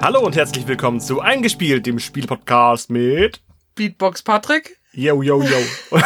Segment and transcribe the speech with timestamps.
[0.00, 3.42] Hallo und herzlich willkommen zu Eingespielt, dem Spielpodcast mit
[3.74, 4.78] Beatbox Patrick.
[4.92, 5.58] Yo, yo, yo.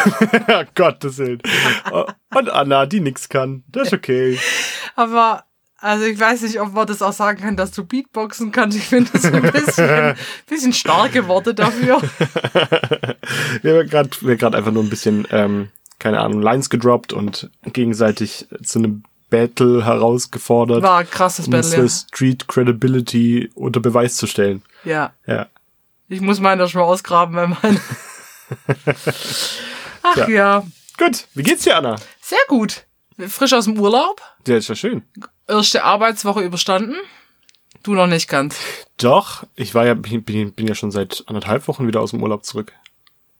[0.74, 1.42] Gottes Willen.
[2.34, 3.64] Und Anna, die nix kann.
[3.68, 4.38] Das ist okay.
[4.96, 5.44] Aber,
[5.76, 8.78] also ich weiß nicht, ob man das auch sagen kann, dass du Beatboxen kannst.
[8.78, 10.14] Ich finde das ein bisschen,
[10.48, 12.00] bisschen starke Worte dafür.
[13.62, 13.88] wir haben
[14.38, 15.68] gerade einfach nur ein bisschen, ähm,
[15.98, 20.82] keine Ahnung, Lines gedroppt und gegenseitig zu einem Battle herausgefordert.
[20.82, 21.88] War ein krasses um Battle, ja.
[21.88, 24.62] Street Credibility unter Beweis zu stellen.
[24.84, 25.14] Ja.
[25.26, 25.46] Ja.
[26.08, 27.80] Ich muss meine schon mal ausgraben, weil meine.
[30.02, 30.28] Ach Ja.
[30.28, 30.66] ja.
[30.98, 31.96] Gut, wie geht's dir, Anna?
[32.20, 32.84] Sehr gut.
[33.26, 34.20] Frisch aus dem Urlaub.
[34.46, 35.02] Ja, ist ja schön.
[35.48, 36.96] Erste Arbeitswoche überstanden.
[37.82, 38.58] Du noch nicht ganz.
[38.98, 42.44] Doch, ich war ja, bin, bin, ja schon seit anderthalb Wochen wieder aus dem Urlaub
[42.44, 42.72] zurück.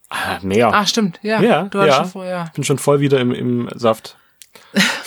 [0.08, 0.72] Ah, mehr.
[0.72, 1.20] Ah, stimmt.
[1.22, 1.42] Ja.
[1.42, 1.94] Ja, Du hast ja.
[1.96, 2.50] schon vorher.
[2.54, 4.16] bin schon voll wieder im, im Saft.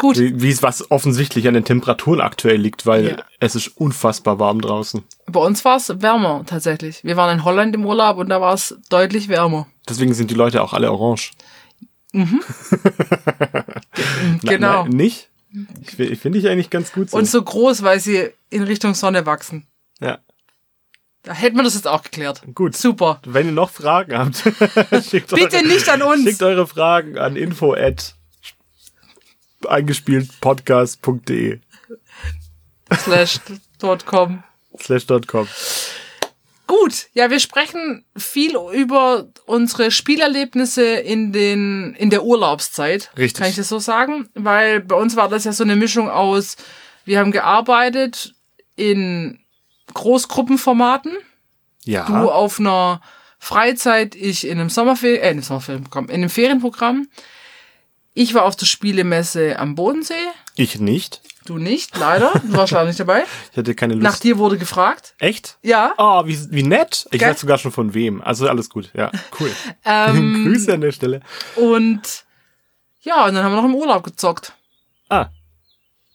[0.00, 0.18] Gut.
[0.18, 3.16] Wie wie es was offensichtlich an den Temperaturen aktuell liegt, weil Ja.
[3.38, 5.04] es ist unfassbar warm draußen.
[5.26, 7.04] Bei uns war es wärmer tatsächlich.
[7.04, 9.66] Wir waren in Holland im Urlaub und da war es deutlich wärmer.
[9.88, 11.32] Deswegen sind die Leute auch alle orange.
[12.12, 12.24] Na,
[14.42, 14.82] Genau.
[14.84, 15.28] nein, nicht?
[15.82, 17.16] Ich, fi- ich finde ich eigentlich ganz gut so.
[17.16, 19.66] Und so groß, weil sie in Richtung Sonne wachsen.
[20.00, 20.18] ja,
[21.22, 22.42] Da hätten wir das jetzt auch geklärt.
[22.54, 22.76] gut.
[22.76, 23.20] Super.
[23.26, 24.36] Wenn ihr noch Fragen habt,
[25.04, 26.22] schickt, Bitte eure, nicht an uns.
[26.24, 27.74] schickt eure Fragen an info
[29.68, 31.60] eingespieltpodcast.de
[33.04, 33.40] Slash
[33.78, 34.42] dot com.
[34.80, 35.46] slash dot com.
[36.66, 43.10] Gut, ja, wir sprechen viel über unsere Spielerlebnisse in den in der Urlaubszeit.
[43.16, 43.40] Richtig.
[43.40, 44.28] Kann ich das so sagen?
[44.34, 46.56] Weil bei uns war das ja so eine Mischung aus,
[47.04, 48.34] wir haben gearbeitet
[48.76, 49.40] in
[49.94, 51.16] Großgruppenformaten,
[51.84, 52.06] Ja.
[52.06, 53.00] du auf einer
[53.40, 57.08] Freizeit, ich in einem Sommerferien, äh, in einem Sommerferienprogramm, in einem Ferienprogramm.
[58.14, 60.14] Ich war auf der Spielemesse am Bodensee,
[60.56, 61.20] ich nicht.
[61.46, 63.24] du nicht, leider, du warst leider nicht dabei.
[63.52, 64.02] Ich hatte keine Lust.
[64.02, 65.14] Nach dir wurde gefragt.
[65.18, 65.58] Echt?
[65.62, 65.94] Ja.
[65.96, 67.06] Oh, wie, wie nett.
[67.12, 67.30] Ich Gell?
[67.30, 68.20] weiß sogar schon von wem.
[68.20, 68.90] Also alles gut.
[68.94, 69.50] Ja, cool.
[69.84, 71.20] Ähm, Grüße an der Stelle.
[71.56, 72.24] Und
[73.02, 74.52] ja, und dann haben wir noch im Urlaub gezockt.
[75.08, 75.26] Ah,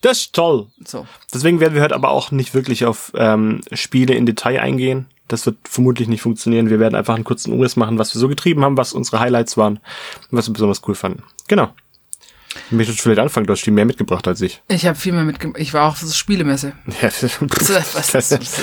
[0.01, 0.67] das ist toll.
[0.85, 1.07] So.
[1.33, 5.07] Deswegen werden wir heute aber auch nicht wirklich auf ähm, Spiele in Detail eingehen.
[5.27, 6.69] Das wird vermutlich nicht funktionieren.
[6.69, 9.57] Wir werden einfach einen kurzen Umriss machen, was wir so getrieben haben, was unsere Highlights
[9.57, 9.77] waren
[10.29, 11.23] und was wir besonders cool fanden.
[11.47, 11.73] Genau.
[12.67, 14.61] Ich möchte vielleicht anfangen, du hast viel mehr mitgebracht als ich.
[14.67, 15.59] Ich habe viel mehr mitgemacht.
[15.59, 16.73] Ich war auch auf der Spielemesse.
[17.01, 18.61] Ja, Was ist das?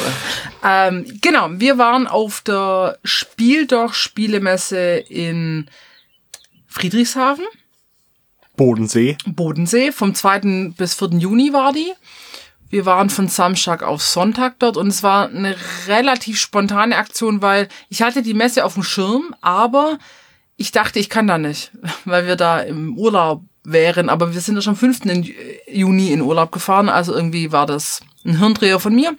[0.65, 5.69] ähm, genau, wir waren auf der Spieldoch Spielemesse in
[6.67, 7.45] Friedrichshafen,
[8.57, 9.17] Bodensee.
[9.27, 9.93] Bodensee.
[9.93, 10.73] Vom 2.
[10.77, 11.09] bis 4.
[11.19, 11.93] Juni war die.
[12.71, 15.55] Wir waren von Samstag auf Sonntag dort und es war eine
[15.89, 19.99] relativ spontane Aktion, weil ich hatte die Messe auf dem Schirm, aber
[20.57, 21.73] ich dachte, ich kann da nicht,
[22.05, 24.09] weil wir da im Urlaub wären.
[24.09, 25.05] Aber wir sind ja schon am 5.
[25.07, 25.35] in
[25.69, 29.17] Juni in Urlaub gefahren, also irgendwie war das ein Hirndreher von mir.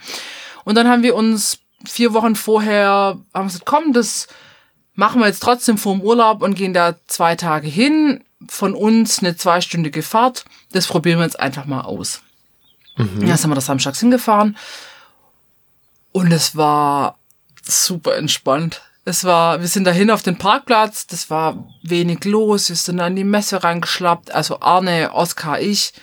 [0.64, 4.28] Und dann haben wir uns vier Wochen vorher, haben gesagt, komm, das
[4.96, 8.24] machen wir jetzt trotzdem vor dem Urlaub und gehen da zwei Tage hin.
[8.50, 10.44] Von uns eine zweistündige Fahrt.
[10.74, 12.22] Das probieren wir jetzt einfach mal aus.
[12.98, 14.58] Ja, jetzt haben wir das samstags hingefahren.
[16.12, 17.18] Und es war
[17.64, 18.82] super entspannt.
[19.06, 23.12] Es war, wir sind dahin auf den Parkplatz, das war wenig los, wir sind dann
[23.12, 25.94] in die Messe reingeschlappt, also Arne, Oskar, ich.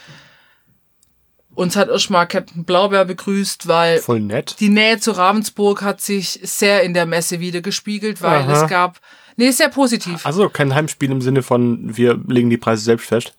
[1.55, 4.56] Uns hat erstmal Captain Blaubeer begrüßt, weil Voll nett.
[4.61, 8.65] die Nähe zu Ravensburg hat sich sehr in der Messe wieder gespiegelt, weil Aha.
[8.65, 9.00] es gab,
[9.37, 10.25] nee, sehr positiv.
[10.25, 13.34] Also kein Heimspiel im Sinne von, wir legen die Preise selbst fest.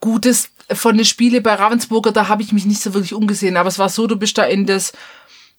[0.00, 3.68] Gutes von den Spiele bei Ravensburger, da habe ich mich nicht so wirklich umgesehen, aber
[3.68, 4.92] es war so, du bist da in das,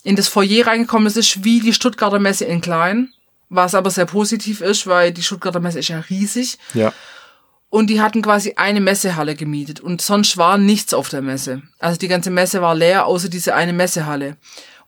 [0.03, 3.13] in das Foyer reingekommen, ist wie die Stuttgarter Messe in klein,
[3.49, 6.91] was aber sehr positiv ist, weil die Stuttgarter Messe ist ja riesig Ja.
[7.69, 11.61] und die hatten quasi eine Messehalle gemietet und sonst war nichts auf der Messe.
[11.79, 14.37] Also die ganze Messe war leer, außer diese eine Messehalle.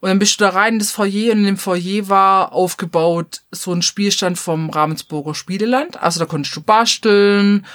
[0.01, 3.41] Und dann bist du da rein in das Foyer und in dem Foyer war aufgebaut
[3.51, 5.99] so ein Spielstand vom Ravensburger Spieleland.
[5.99, 7.65] Also da konntest du basteln.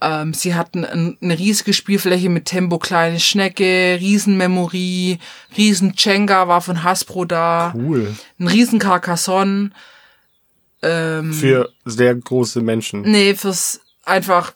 [0.00, 5.18] Ähm, sie hatten ein, eine riesige Spielfläche mit Tempo kleine Schnecke, Riesenmemory,
[5.56, 8.14] riesen Jenga war von Hasbro da, Cool.
[8.38, 9.70] ein riesen Carcassonne.
[10.82, 13.02] Ähm, Für sehr große Menschen.
[13.02, 14.52] Nee, fürs einfach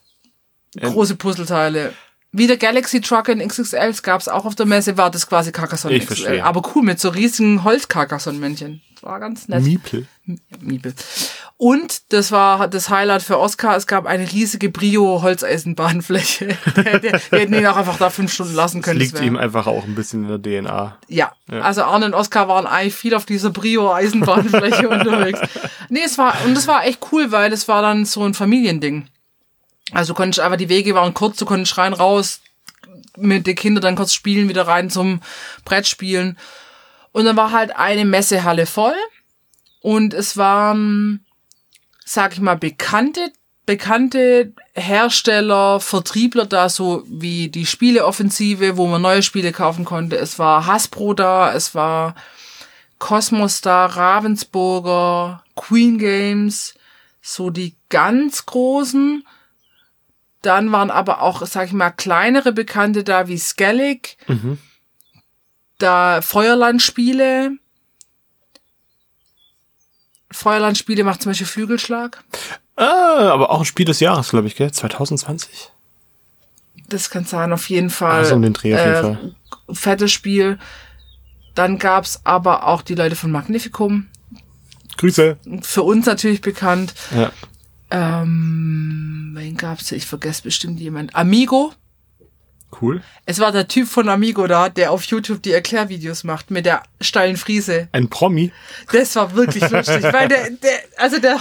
[0.80, 1.92] große Puzzleteile.
[2.34, 5.94] Wie der Galaxy Truck in XXL gab's auch auf der Messe, war das quasi Carcassonne
[5.94, 6.16] Ich XXL.
[6.24, 6.44] verstehe.
[6.44, 8.80] Aber cool, mit so riesigen Holz-Carcassonne-Männchen.
[8.94, 9.62] Das war ganz nett.
[9.64, 10.06] Miepel.
[10.60, 10.94] Miepel.
[11.58, 13.76] Und das war das Highlight für Oscar.
[13.76, 16.56] Es gab eine riesige Brio-Holzeisenbahnfläche.
[16.74, 18.98] wir hätten ihn auch einfach da fünf Stunden lassen können.
[18.98, 20.98] das Liegt wär- ihm einfach auch ein bisschen in der DNA.
[21.08, 21.32] ja.
[21.48, 25.40] also Arne und Oskar waren eigentlich viel auf dieser Brio-Eisenbahnfläche unterwegs.
[25.88, 29.06] Nee, es war, und es war echt cool, weil es war dann so ein Familiending.
[29.92, 32.40] Also du konntest einfach, die Wege waren kurz, du konntest rein, raus,
[33.16, 35.20] mit den Kindern dann kurz spielen, wieder rein zum
[35.64, 36.38] Brett spielen.
[37.12, 38.94] Und dann war halt eine Messehalle voll
[39.80, 41.24] und es waren,
[42.04, 43.32] sag ich mal, bekannte
[43.66, 50.16] bekannte Hersteller, Vertriebler da, so wie die Spieleoffensive, wo man neue Spiele kaufen konnte.
[50.16, 52.14] Es war Hasbro da, es war
[52.98, 56.74] Cosmos da, Ravensburger, Queen Games,
[57.20, 59.24] so die ganz großen.
[60.42, 64.58] Dann waren aber auch, sag ich mal, kleinere Bekannte da wie Skellig, mhm.
[65.78, 67.52] da Feuerlandspiele.
[70.32, 72.24] Feuerlandspiele macht zum Beispiel Flügelschlag.
[72.76, 74.72] Ah, aber auch ein Spiel des Jahres, glaube ich, gell?
[74.72, 75.70] 2020.
[76.88, 78.18] Das kann sein, auf jeden Fall.
[78.18, 79.34] Also um den Dreh auf jeden äh, Fall.
[79.72, 80.58] Fettes Spiel.
[81.54, 84.08] Dann gab's aber auch die Leute von Magnificum.
[84.96, 85.36] Grüße.
[85.62, 86.94] Für uns natürlich bekannt.
[87.14, 87.30] Ja.
[87.92, 89.92] Ähm, wen gab's?
[89.92, 91.14] Ich vergesse bestimmt jemand.
[91.14, 91.72] Amigo.
[92.80, 93.02] Cool.
[93.26, 96.82] Es war der Typ von Amigo da, der auf YouTube die Erklärvideos macht mit der
[97.02, 97.88] steilen Friese.
[97.92, 98.50] Ein Promi.
[98.90, 101.38] Das war wirklich lustig, weil der, der, also der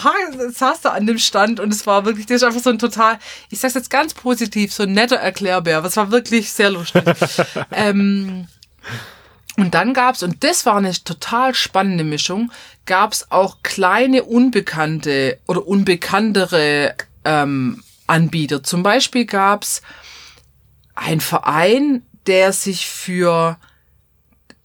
[0.51, 3.17] saß da an dem Stand und es war wirklich, der ist einfach so ein total,
[3.49, 5.81] ich sag's jetzt ganz positiv, so ein netter Erklärbär.
[5.81, 7.03] Das war wirklich sehr lustig.
[7.71, 8.47] ähm,
[9.57, 12.51] und dann gab's und das war eine total spannende Mischung,
[12.85, 16.95] gab's auch kleine unbekannte oder unbekanntere
[17.25, 18.63] ähm, Anbieter.
[18.63, 19.81] Zum Beispiel gab's
[20.95, 23.57] ein Verein, der sich für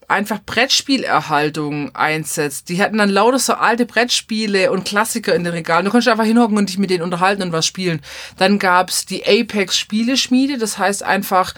[0.09, 2.69] einfach Brettspielerhaltung einsetzt.
[2.69, 5.85] Die hatten dann lauter so alte Brettspiele und Klassiker in den Regalen.
[5.85, 8.01] Du konntest einfach hinhocken und dich mit denen unterhalten und was spielen.
[8.37, 11.55] Dann gab's die Apex Spieleschmiede, das heißt einfach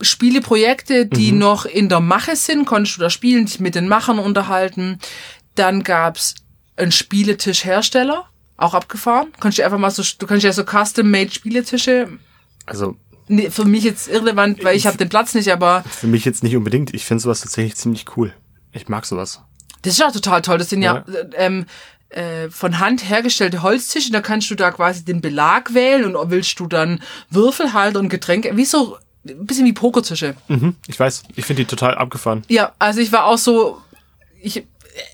[0.00, 1.38] Spieleprojekte, die mhm.
[1.38, 4.98] noch in der Mache sind, konntest du da spielen, dich mit den Machern unterhalten.
[5.54, 6.34] Dann gab's
[6.76, 8.26] einen Spieletischhersteller,
[8.56, 9.28] auch abgefahren.
[9.40, 12.08] Konntest du einfach mal so, du kannst ja so custom-made Spieletische.
[12.66, 12.96] Also
[13.26, 15.82] Nee, für mich jetzt irrelevant, weil ich habe den Platz nicht, aber.
[15.88, 16.92] Für mich jetzt nicht unbedingt.
[16.92, 18.34] Ich finde sowas tatsächlich ziemlich cool.
[18.72, 19.40] Ich mag sowas.
[19.82, 20.58] Das ist auch total toll.
[20.58, 21.66] Das sind ja, ja ähm,
[22.10, 24.12] äh, von Hand hergestellte Holztische.
[24.12, 27.00] Da kannst du da quasi den Belag wählen und willst du dann
[27.30, 28.56] Würfelhalter und Getränke.
[28.56, 30.34] Wie so ein bisschen wie Pokertische.
[30.48, 31.24] Mhm, ich weiß.
[31.36, 32.44] Ich finde die total abgefahren.
[32.48, 33.80] Ja, also ich war auch so.
[34.42, 34.64] Ich,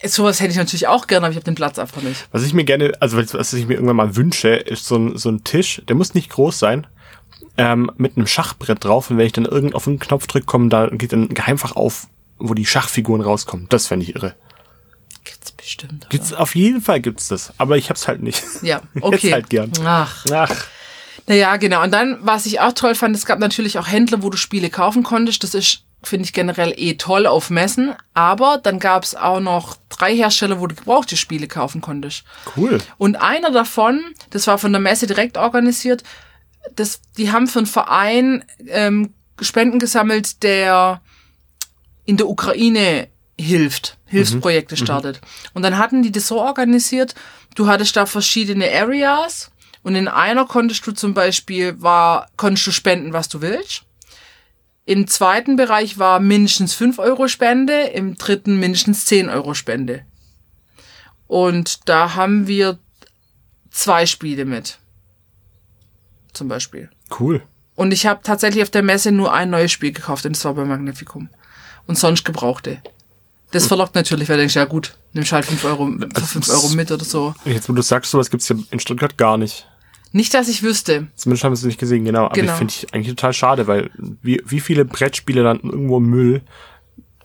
[0.04, 2.28] sowas hätte ich natürlich auch gerne, aber ich habe den Platz einfach nicht.
[2.32, 5.30] Was ich mir gerne, also was ich mir irgendwann mal wünsche, ist so ein, so
[5.30, 6.86] ein Tisch, der muss nicht groß sein,
[7.56, 10.70] ähm, mit einem Schachbrett drauf und wenn ich dann irgend auf einen Knopf drücke, kommen
[10.70, 12.08] da geht dann ein Geheimfach auf,
[12.38, 13.66] wo die Schachfiguren rauskommen.
[13.68, 14.34] Das fände ich irre.
[15.24, 16.06] Gibt's bestimmt.
[16.06, 16.08] Oder?
[16.08, 18.42] Gibt's auf jeden Fall gibt's das, aber ich hab's halt nicht.
[18.62, 19.18] Ja, okay.
[19.28, 19.72] Jetzt halt gern.
[19.84, 20.26] Ach.
[20.32, 20.66] Ach.
[21.30, 21.84] Naja, genau.
[21.84, 24.68] Und dann, was ich auch toll fand, es gab natürlich auch Händler, wo du Spiele
[24.68, 25.44] kaufen konntest.
[25.44, 27.94] Das ist, finde ich generell eh toll auf Messen.
[28.14, 32.24] Aber dann gab's auch noch drei Hersteller, wo du gebrauchte Spiele kaufen konntest.
[32.56, 32.78] Cool.
[32.98, 36.02] Und einer davon, das war von der Messe direkt organisiert,
[36.74, 41.00] das, die haben für einen Verein ähm, Spenden gesammelt, der
[42.06, 43.06] in der Ukraine
[43.38, 44.78] hilft, Hilfsprojekte mhm.
[44.84, 45.20] startet.
[45.54, 47.14] Und dann hatten die das so organisiert,
[47.54, 49.49] du hattest da verschiedene Areas
[49.82, 53.84] und in einer konntest du zum Beispiel war, konntest du spenden, was du willst.
[54.84, 60.04] Im zweiten Bereich war mindestens 5 Euro Spende, im dritten mindestens 10 Euro Spende.
[61.26, 62.78] Und da haben wir
[63.70, 64.78] zwei Spiele mit
[66.32, 66.90] zum Beispiel.
[67.18, 67.42] Cool.
[67.74, 70.54] Und ich habe tatsächlich auf der Messe nur ein neues Spiel gekauft und das war
[70.54, 71.28] bei Magnificum.
[71.86, 72.82] Und sonst gebrauchte.
[73.52, 76.68] Das verlockt natürlich, weil du denkst, ja gut, nimmst halt 5 Euro, für 5 Euro
[76.70, 77.34] mit oder so.
[77.44, 79.66] Jetzt, wo du sagst, sowas gibt's ja in Stuttgart gar nicht.
[80.12, 81.06] Nicht, dass ich wüsste.
[81.14, 82.26] Zumindest haben wir es nicht gesehen, genau.
[82.26, 82.52] Aber genau.
[82.52, 86.42] ich finde ich eigentlich total schade, weil wie, wie viele Brettspiele landen irgendwo im Müll,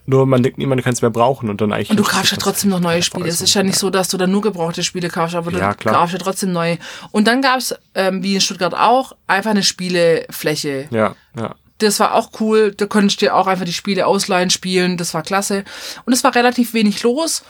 [0.07, 1.89] nur man denkt, niemand kann es mehr brauchen und dann eigentlich.
[1.89, 3.27] Und du kaufst ja trotzdem noch neue Spiele.
[3.27, 5.89] Es ist ja nicht so, dass du dann nur gebrauchte Spiele kaufst, aber ja, du
[5.89, 6.77] kaufst ja trotzdem neue.
[7.11, 10.87] Und dann gab's ähm, wie in Stuttgart auch, einfach eine Spielefläche.
[10.91, 11.55] Ja, ja.
[11.77, 12.71] Das war auch cool.
[12.71, 14.97] Da konntest du dir auch einfach die Spiele ausleihen, spielen.
[14.97, 15.63] Das war klasse.
[16.05, 17.43] Und es war relativ wenig los.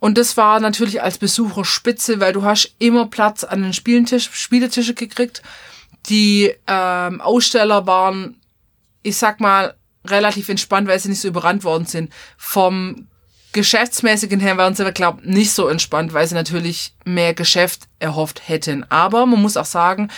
[0.00, 4.30] Und das war natürlich als Besucher spitze, weil du hast immer Platz an den Spielentisch,
[4.32, 5.42] Spieletische gekriegt.
[6.08, 8.40] Die ähm, Aussteller waren,
[9.02, 9.74] ich sag mal,
[10.06, 12.12] relativ entspannt, weil sie nicht so überrannt worden sind.
[12.36, 13.08] Vom
[13.52, 18.84] geschäftsmäßigen her waren sie, glaube nicht so entspannt, weil sie natürlich mehr Geschäft erhofft hätten.
[18.90, 20.10] Aber man muss auch sagen,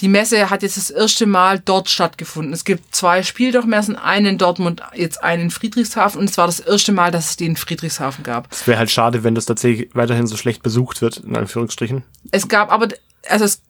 [0.00, 2.52] die Messe hat jetzt das erste Mal dort stattgefunden.
[2.52, 6.60] Es gibt zwei Spieldurchmessen, einen in Dortmund, jetzt einen in Friedrichshafen und es war das
[6.60, 8.50] erste Mal, dass es die in Friedrichshafen gab.
[8.52, 12.02] Es wäre halt schade, wenn das tatsächlich weiterhin so schlecht besucht wird, in Anführungsstrichen.
[12.30, 12.88] Es gab aber,
[13.28, 13.62] also es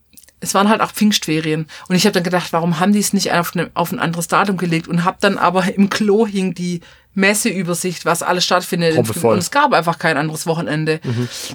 [0.46, 1.66] es waren halt auch Pfingstferien.
[1.88, 4.28] Und ich habe dann gedacht, warum haben die es nicht auf, ne, auf ein anderes
[4.28, 4.88] Datum gelegt?
[4.88, 6.80] Und habe dann aber im Klo hing die
[7.14, 8.94] Messeübersicht, was alles stattfindet.
[8.98, 11.00] Und es gab einfach kein anderes Wochenende.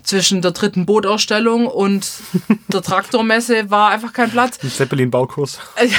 [0.03, 2.10] Zwischen der dritten Bootausstellung und
[2.67, 4.57] der Traktormesse war einfach kein Platz.
[4.63, 5.60] Ein Zeppelin-Baukurs.
[5.75, 5.89] Äh,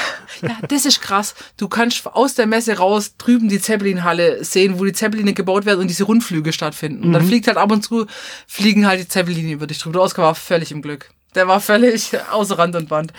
[0.43, 1.37] Ja, das ist krass.
[1.57, 5.81] Du kannst aus der Messe raus drüben die Zeppelinhalle sehen, wo die Zeppeline gebaut werden
[5.81, 7.05] und diese Rundflüge stattfinden.
[7.05, 8.07] Und dann fliegt halt ab und zu,
[8.49, 9.93] fliegen halt die Zeppeline über dich drüber.
[9.93, 11.11] Der Oscar war völlig im Glück.
[11.35, 13.13] Der war völlig außer Rand und Band.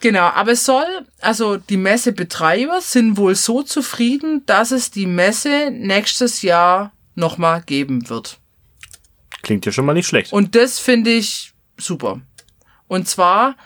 [0.00, 0.86] Genau, aber es soll,
[1.20, 8.08] also die Messebetreiber sind wohl so zufrieden, dass es die Messe nächstes Jahr nochmal geben
[8.08, 8.38] wird.
[9.42, 10.32] Klingt ja schon mal nicht schlecht.
[10.32, 12.20] Und das finde ich super.
[12.88, 13.56] Und zwar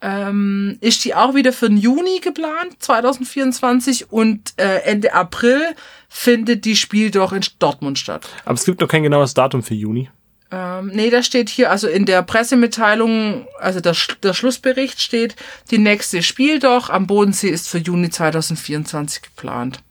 [0.00, 4.12] ähm, ist die auch wieder für den Juni geplant, 2024.
[4.12, 5.74] Und äh, Ende April
[6.08, 8.28] findet die Spiel doch in Dortmund statt.
[8.44, 10.10] Aber es gibt noch kein genaues Datum für Juni.
[10.52, 15.34] Ähm, nee, da steht hier, also in der Pressemitteilung, also der, der Schlussbericht steht,
[15.70, 19.82] die nächste Spiel doch am Bodensee ist für Juni 2024 geplant.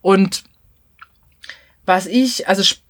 [0.00, 0.44] Und
[1.86, 2.82] was ich, also Sp-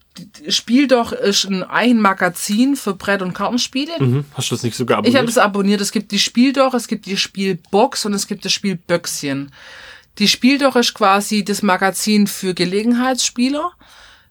[0.48, 3.92] Spiel doch ist ein Eigenmagazin für Brett- und Kartenspiele.
[3.98, 4.24] Mhm.
[4.34, 5.30] Hast du das nicht sogar Ich habe abonniert?
[5.30, 5.80] es abonniert.
[5.80, 9.50] Es gibt die Spieldoch, es gibt die Spielbox und es gibt das Spiel Böckschen.
[10.18, 13.72] Die Spieldoch ist quasi das Magazin für Gelegenheitsspieler,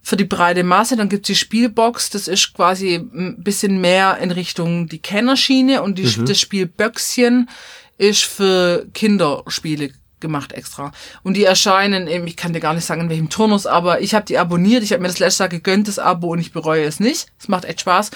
[0.04, 0.96] für die breite Masse.
[0.96, 5.98] Dann gibt's die Spielbox, das ist quasi ein bisschen mehr in Richtung die Kennerschiene und
[5.98, 7.50] die, das Spiel Böckschen
[7.98, 9.92] ist für Kinderspiele
[10.24, 10.92] gemacht extra.
[11.22, 14.16] Und die erscheinen eben, ich kann dir gar nicht sagen, in welchem Turnus, aber ich
[14.16, 16.84] habe die abonniert, ich habe mir das letzte Jahr gegönnt, das Abo, und ich bereue
[16.86, 17.28] es nicht.
[17.40, 18.10] Es macht echt Spaß.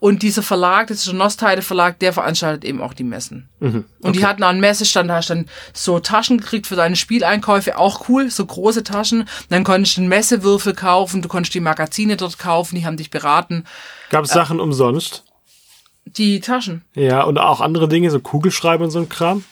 [0.00, 3.48] Und dieser Verlag, das ist der Nostheide Verlag, der veranstaltet eben auch die Messen.
[3.60, 7.78] Und die hatten einen Messestand, da hast du dann so Taschen gekriegt für deine Spieleinkäufe,
[7.78, 9.28] auch cool, so große Taschen.
[9.50, 13.10] Dann konntest du einen Messewürfel kaufen, du konntest die Magazine dort kaufen, die haben dich
[13.10, 13.64] beraten.
[14.08, 15.24] Gab es Sachen umsonst?
[16.06, 16.82] Die Taschen.
[16.94, 19.44] Ja, und auch andere Dinge, so Kugelschreiber und so ein Kram.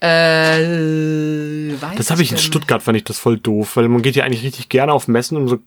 [0.00, 4.24] Äh, Das habe ich in Stuttgart, fand ich das voll doof, weil man geht ja
[4.24, 5.58] eigentlich richtig gerne auf Messen, um so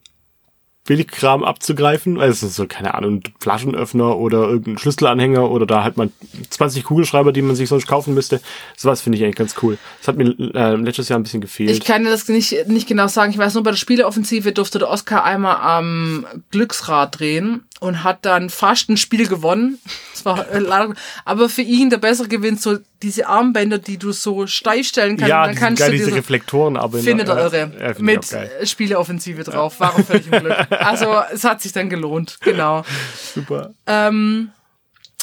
[0.87, 2.19] Billigkram abzugreifen.
[2.19, 6.09] Also so, keine Ahnung, Flaschenöffner oder irgendein Schlüsselanhänger oder da halt mal
[6.49, 8.41] 20 Kugelschreiber, die man sich sonst kaufen müsste.
[8.75, 9.77] Sowas finde ich eigentlich ganz cool.
[9.99, 11.69] Das hat mir äh, letztes Jahr ein bisschen gefehlt.
[11.69, 13.31] Ich kann dir das nicht, nicht genau sagen.
[13.31, 18.25] Ich weiß nur, bei der Spieleoffensive durfte der Oscar einmal am Glücksrad drehen und hat
[18.25, 19.79] dann fast ein Spiel gewonnen.
[20.13, 20.93] Das war äh, leider,
[21.25, 25.29] aber für ihn der bessere Gewinn so diese Armbänder, die du so steif stellen kannst.
[25.29, 27.71] ja, dann diese, kannst geil, du diese diese, Reflektoren, aber findet er irre.
[27.79, 29.79] Ja, find mit auch äh, Spieleoffensive drauf.
[29.79, 30.71] War er völlig im Glück.
[30.71, 32.39] Also, es hat sich dann gelohnt.
[32.41, 32.83] Genau.
[33.35, 33.73] Super.
[33.85, 34.51] Ähm,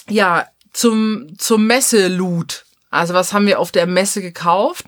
[0.08, 2.64] ja, zum, zum Messe-Loot.
[2.90, 4.86] Also was haben wir auf der Messe gekauft?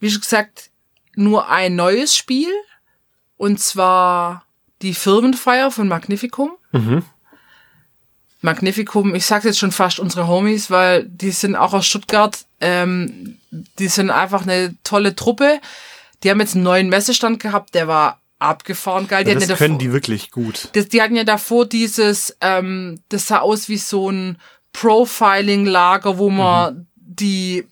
[0.00, 0.70] Wie schon gesagt,
[1.14, 2.50] nur ein neues Spiel.
[3.36, 4.45] Und zwar
[4.86, 6.52] die Firmenfeier von Magnificum.
[8.42, 12.44] Magnificum, ich sag's jetzt schon fast unsere Homies, weil die sind auch aus Stuttgart.
[12.60, 13.38] Ähm,
[13.78, 15.60] die sind einfach eine tolle Truppe.
[16.22, 19.24] Die haben jetzt einen neuen Messestand gehabt, der war abgefahren geil.
[19.24, 20.68] Die hatten das ja können davor- die wirklich gut.
[20.74, 24.38] das, die hatten ja davor dieses, ähm, das sah aus wie so ein
[24.72, 27.66] Profiling-Lager, wo man die,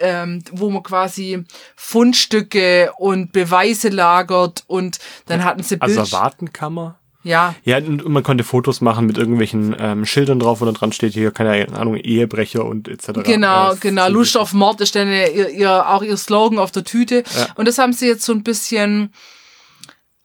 [0.00, 1.44] ähm, wo man quasi
[1.76, 6.12] Fundstücke und Beweise lagert und dann hatten sie Also Bild.
[6.12, 6.96] Wartenkammer.
[7.22, 10.92] ja, Ja, und man konnte Fotos machen mit irgendwelchen ähm, Schildern drauf, wo dann dran
[10.92, 13.20] steht, hier, keine Ahnung, Ehebrecher und etc.
[13.24, 14.06] Genau, Ja, genau.
[14.06, 17.22] so Lust auf Mord ist dann ihr, ihr, auch ihr Slogan auf der Tüte.
[17.36, 17.48] Ja.
[17.56, 19.12] Und das haben sie jetzt so ein bisschen,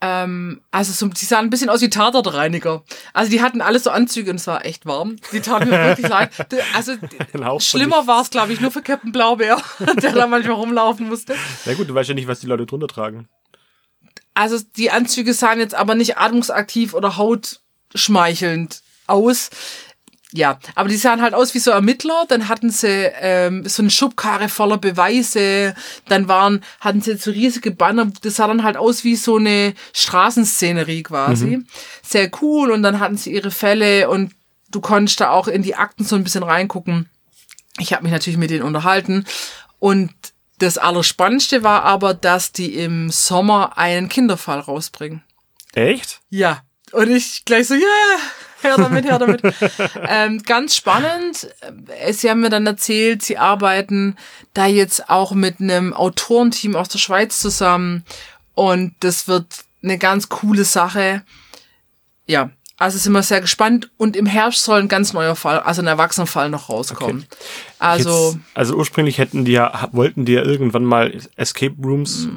[0.05, 2.83] ähm, also so, die sahen ein bisschen aus wie Tatortreiniger.
[3.13, 5.15] Also die hatten alle so Anzüge und es war echt warm.
[5.31, 6.29] Die taten mir wirklich leid.
[6.75, 6.93] Also
[7.59, 9.59] schlimmer war es, glaube ich, nur für Captain Blaubeer,
[10.01, 11.35] der da manchmal rumlaufen musste.
[11.65, 13.27] Na gut, du weißt ja nicht, was die Leute drunter tragen.
[14.35, 19.49] Also die Anzüge sahen jetzt aber nicht atmungsaktiv oder hautschmeichelnd aus.
[20.35, 22.25] Ja, aber die sahen halt aus wie so Ermittler.
[22.27, 25.75] Dann hatten sie ähm, so eine Schubkarre voller Beweise.
[26.09, 28.11] Dann waren hatten sie so riesige Banner.
[28.21, 31.63] Das sah dann halt aus wie so eine Straßenszenerie quasi.
[32.03, 32.71] Sehr cool.
[32.71, 34.33] Und dann hatten sie ihre Fälle und
[34.69, 37.09] du konntest da auch in die Akten so ein bisschen reingucken.
[37.79, 39.25] Ich habe mich natürlich mit denen unterhalten
[39.79, 40.11] und
[40.59, 45.21] das Allerspannendste war aber, dass die im Sommer einen Kinderfall rausbringen.
[45.73, 46.21] Echt?
[46.29, 46.63] Ja.
[46.91, 48.17] Und ich gleich so, ja,
[48.65, 49.41] her damit, her damit.
[50.07, 51.47] ähm, ganz spannend.
[51.99, 54.15] Äh, Sie haben mir dann erzählt, sie arbeiten
[54.53, 58.03] da jetzt auch mit einem Autorenteam aus der Schweiz zusammen.
[58.53, 59.45] Und das wird
[59.83, 61.23] eine ganz coole Sache.
[62.25, 63.89] Ja, also sind wir sehr gespannt.
[63.97, 67.25] Und im Herbst soll ein ganz neuer Fall, also ein Erwachsenenfall noch rauskommen.
[67.79, 72.27] Also, Jetzt, also ursprünglich hätten die ja, wollten die ja irgendwann mal Escape Rooms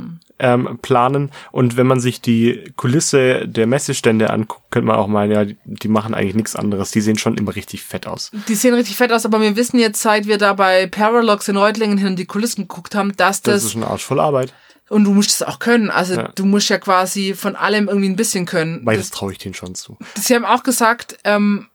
[0.40, 1.30] ähm, planen.
[1.52, 5.88] Und wenn man sich die Kulisse der Messestände anguckt, könnte man auch mal, ja, die,
[5.88, 6.90] machen eigentlich nichts anderes.
[6.92, 8.30] Die sehen schon immer richtig fett aus.
[8.48, 11.56] Die sehen richtig fett aus, aber wir wissen jetzt, seit wir da bei Paralogs in
[11.56, 13.62] Reutlingen hin die Kulissen geguckt haben, dass das.
[13.62, 14.52] Das ist ein Arsch voll Arbeit.
[14.90, 15.90] Und du musst es auch können.
[15.90, 16.28] Also Ja.
[16.34, 18.80] du musst ja quasi von allem irgendwie ein bisschen können.
[18.84, 19.98] Weil das traue ich denen schon zu.
[20.14, 21.66] Sie haben auch gesagt, ähm,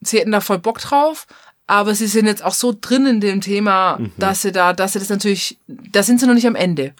[0.00, 1.26] sie hätten da voll Bock drauf,
[1.66, 4.12] aber sie sind jetzt auch so drin in dem Thema, Mhm.
[4.16, 6.94] dass sie da, dass sie das natürlich, da sind sie noch nicht am Ende.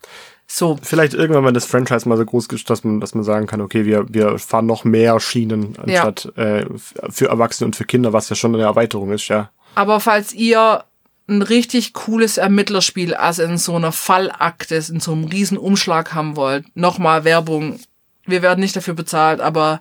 [0.53, 0.77] So.
[0.83, 3.61] Vielleicht irgendwann, wenn das Franchise mal so groß ist, dass man, dass man sagen kann,
[3.61, 8.13] okay, wir, wir fahren noch mehr Schienen anstatt äh, f- für Erwachsene und für Kinder,
[8.13, 9.51] was ja schon eine Erweiterung ist, ja.
[9.77, 10.83] Aber falls ihr
[11.29, 16.35] ein richtig cooles Ermittlerspiel, also in so einer Fallakte, in so einem riesen Umschlag haben
[16.35, 17.79] wollt, nochmal Werbung.
[18.27, 19.79] Wir werden nicht dafür bezahlt, aber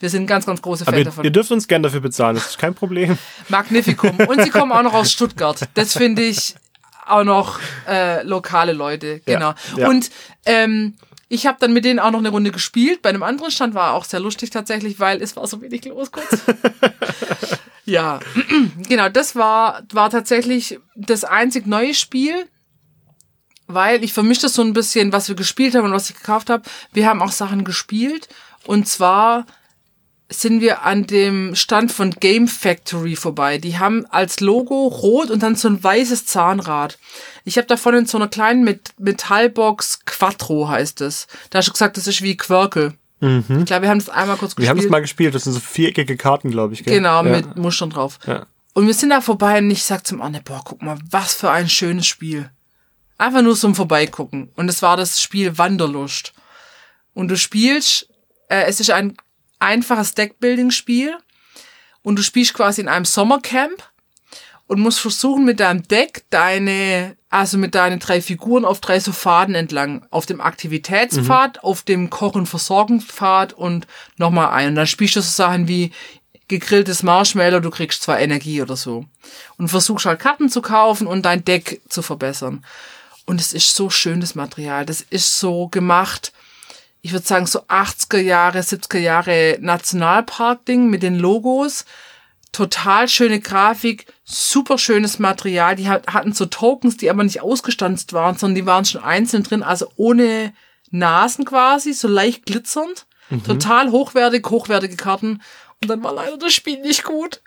[0.00, 1.24] wir sind ganz, ganz große Aber Fan ihr, davon.
[1.24, 3.18] ihr dürft uns gern dafür bezahlen, das ist kein Problem.
[3.50, 4.16] Magnificum.
[4.26, 5.60] Und sie kommen auch noch aus Stuttgart.
[5.74, 6.54] Das finde ich
[7.06, 9.20] auch noch äh, lokale Leute.
[9.24, 9.54] Genau.
[9.76, 9.88] ja.
[9.88, 10.10] Und
[10.44, 10.94] ähm,
[11.28, 13.02] ich habe dann mit denen auch noch eine Runde gespielt.
[13.02, 16.12] Bei einem anderen Stand war auch sehr lustig tatsächlich, weil es war so wenig los
[16.12, 16.42] kurz.
[17.84, 18.20] ja,
[18.88, 19.08] genau.
[19.08, 22.46] Das war, war tatsächlich das einzig neue Spiel.
[23.68, 26.50] Weil ich vermische das so ein bisschen, was wir gespielt haben und was ich gekauft
[26.50, 26.62] habe.
[26.92, 28.28] Wir haben auch Sachen gespielt.
[28.64, 29.44] Und zwar
[30.28, 33.58] sind wir an dem Stand von Game Factory vorbei.
[33.58, 36.98] Die haben als Logo rot und dann so ein weißes Zahnrad.
[37.44, 41.28] Ich habe davon in so einer kleinen Met Metallbox Quattro heißt es.
[41.50, 42.94] Da hast du gesagt, das ist wie Quirkel.
[43.20, 44.62] Ich glaube, wir haben das einmal kurz Mhm.
[44.62, 44.90] Wir haben gespielt.
[44.90, 46.84] es mal gespielt, das sind so viereckige Karten, glaube ich.
[46.84, 46.94] Gell?
[46.96, 47.30] Genau, ja.
[47.30, 48.18] mit Mustern drauf.
[48.26, 48.46] Ja.
[48.74, 51.50] Und wir sind da vorbei und ich sag zum Arne, boah, guck mal, was für
[51.50, 52.50] ein schönes Spiel.
[53.16, 54.50] Einfach nur zum Vorbeigucken.
[54.54, 56.34] Und es war das Spiel Wanderlust.
[57.14, 58.10] Und du spielst,
[58.50, 59.16] äh, es ist ein
[59.58, 61.16] einfaches Deckbuilding-Spiel.
[62.02, 63.82] Und du spielst quasi in einem Sommercamp
[64.66, 69.12] und musst versuchen, mit deinem Deck deine, also mit deinen drei Figuren auf drei so
[69.12, 70.06] Faden entlang.
[70.10, 73.86] Auf dem Aktivitätspfad, auf dem Kochen-Versorgungspfad und
[74.16, 74.68] nochmal ein.
[74.68, 75.92] Und dann spielst du so Sachen wie
[76.48, 79.04] gegrilltes Marshmallow, du kriegst zwar Energie oder so.
[79.56, 82.64] Und versuchst halt Karten zu kaufen und dein Deck zu verbessern.
[83.24, 84.86] Und es ist so schönes Material.
[84.86, 86.32] Das ist so gemacht,
[87.06, 91.84] ich würde sagen, so 80er Jahre, 70er Jahre Nationalpark-Ding mit den Logos.
[92.52, 95.76] Total schöne Grafik, super schönes Material.
[95.76, 99.42] Die hat- hatten so Tokens, die aber nicht ausgestanzt waren, sondern die waren schon einzeln
[99.42, 100.52] drin, also ohne
[100.90, 103.06] Nasen quasi, so leicht glitzernd.
[103.44, 105.42] Total hochwertig, hochwertige Karten.
[105.82, 107.42] Und dann war leider das Spiel nicht gut.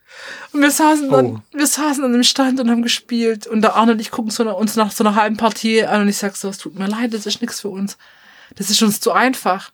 [0.53, 1.39] Und wir saßen dann, Oh.
[1.57, 3.47] wir saßen an dem Stand und haben gespielt.
[3.47, 6.09] Und der Arne und ich gucken so uns nach so einer halben Partie an und
[6.09, 7.97] ich sag so, es tut mir leid, das ist nichts für uns.
[8.55, 9.71] Das ist uns zu einfach.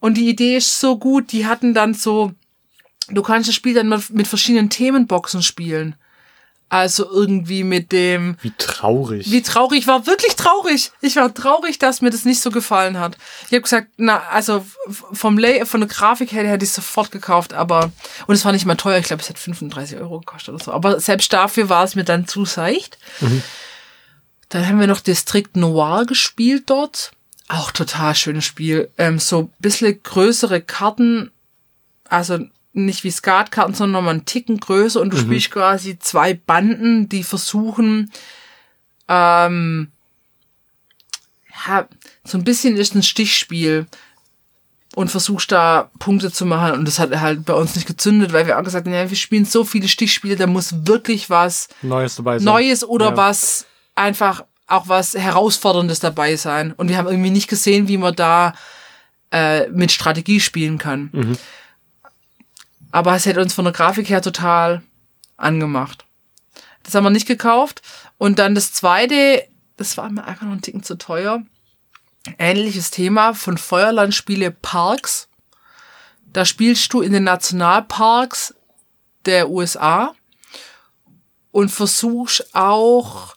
[0.00, 2.32] Und die Idee ist so gut, die hatten dann so,
[3.08, 5.94] du kannst das Spiel dann mit, mit verschiedenen Themenboxen spielen.
[6.72, 9.28] Also irgendwie mit dem, Wie traurig.
[9.32, 10.92] wie traurig, ich war wirklich traurig.
[11.00, 13.16] Ich war traurig, dass mir das nicht so gefallen hat.
[13.46, 17.54] Ich habe gesagt, na, also vom Lay von der Grafik her hätte ich sofort gekauft,
[17.54, 17.90] aber
[18.28, 20.72] und es war nicht mal teuer, ich glaube, es hat 35 Euro gekostet oder so.
[20.72, 22.98] Aber selbst dafür war es mir dann zu seicht.
[24.48, 27.10] Dann haben wir noch District Noir gespielt dort.
[27.52, 28.88] Auch total schönes Spiel.
[28.96, 31.32] Ähm, so bisschen größere Karten,
[32.08, 32.38] also
[32.72, 37.24] nicht wie Skatkarten, sondern nochmal einen Ticken größer und du spielst quasi zwei Banden, die
[37.24, 38.12] versuchen,
[39.08, 39.90] ähm,
[41.66, 41.88] ja,
[42.22, 43.86] so ein bisschen ist ein Stichspiel
[44.94, 48.46] und versuchst da Punkte zu machen und das hat halt bei uns nicht gezündet, weil
[48.46, 52.14] wir auch gesagt haben, ja, wir spielen so viele Stichspiele, da muss wirklich was Neues
[52.14, 52.44] dabei sein.
[52.44, 53.16] Neues oder Ja.
[53.16, 56.72] was einfach auch was Herausforderndes dabei sein.
[56.72, 58.54] Und wir haben irgendwie nicht gesehen, wie man da
[59.30, 61.10] äh, mit Strategie spielen kann.
[61.12, 61.38] Mhm.
[62.92, 64.82] Aber es hätte uns von der Grafik her total
[65.36, 66.04] angemacht.
[66.82, 67.82] Das haben wir nicht gekauft.
[68.18, 71.42] Und dann das zweite, das war mir einfach noch ein Ticken zu teuer.
[72.38, 75.28] Ähnliches Thema von Feuerlandspiele Parks.
[76.32, 78.54] Da spielst du in den Nationalparks
[79.24, 80.14] der USA
[81.50, 83.34] und versuchst auch,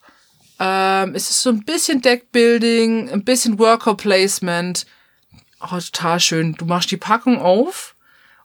[0.63, 4.86] ähm, es ist so ein bisschen Deckbuilding, ein bisschen Worker Placement.
[5.62, 6.56] Oh, total schön.
[6.56, 7.95] Du machst die Packung auf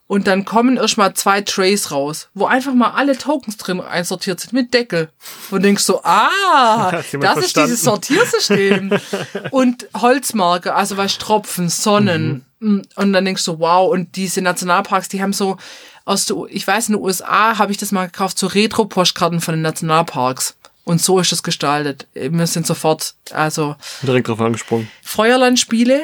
[0.09, 4.53] und dann kommen erstmal zwei Trays raus, wo einfach mal alle Tokens drin einsortiert sind
[4.53, 5.11] mit Deckel.
[5.53, 8.99] Und denkst so, ah, das ist dieses Sortiersystem.
[9.53, 12.45] und Holzmarke, also weißt Tropfen, Sonnen.
[12.59, 15.57] Mm, Und dann denkst du, wow, und diese Nationalparks, die haben so
[16.05, 19.55] aus der, ich weiß, in den USA habe ich das mal gekauft, so Retro-Postkarten von
[19.55, 20.57] den Nationalparks.
[20.89, 22.07] Und so ist das gestaltet.
[22.15, 24.91] Wir sind sofort, also Direkt drauf angesprungen.
[25.03, 26.01] Feuerlandspiele.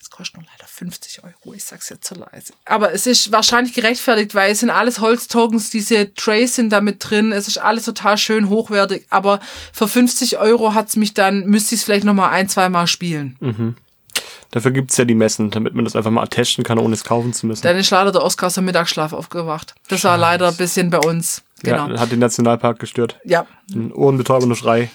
[0.00, 1.52] es kostet nur leider 50 Euro.
[1.54, 2.54] Ich sag's jetzt so leise.
[2.64, 7.30] Aber es ist wahrscheinlich gerechtfertigt, weil es sind alles Holztokens, diese Trays sind damit drin.
[7.30, 9.04] Es ist alles total schön hochwertig.
[9.10, 9.38] Aber
[9.70, 12.86] für 50 Euro hat's mich dann, müsste ich es vielleicht noch mal ein, zwei Mal
[12.86, 13.36] spielen.
[13.40, 13.76] Mhm.
[14.50, 17.34] Dafür gibt's ja die Messen, damit man das einfach mal testen kann, ohne es kaufen
[17.34, 17.62] zu müssen.
[17.62, 19.74] Dann ist leider der Oscar aus dem Mittagsschlaf aufgewacht.
[19.88, 21.42] Das war leider ein bisschen bei uns.
[21.62, 21.88] Genau.
[21.88, 23.18] Ja, hat den Nationalpark gestört.
[23.24, 23.46] Ja.
[23.72, 24.90] Ein ohrenbetäubender Schrei.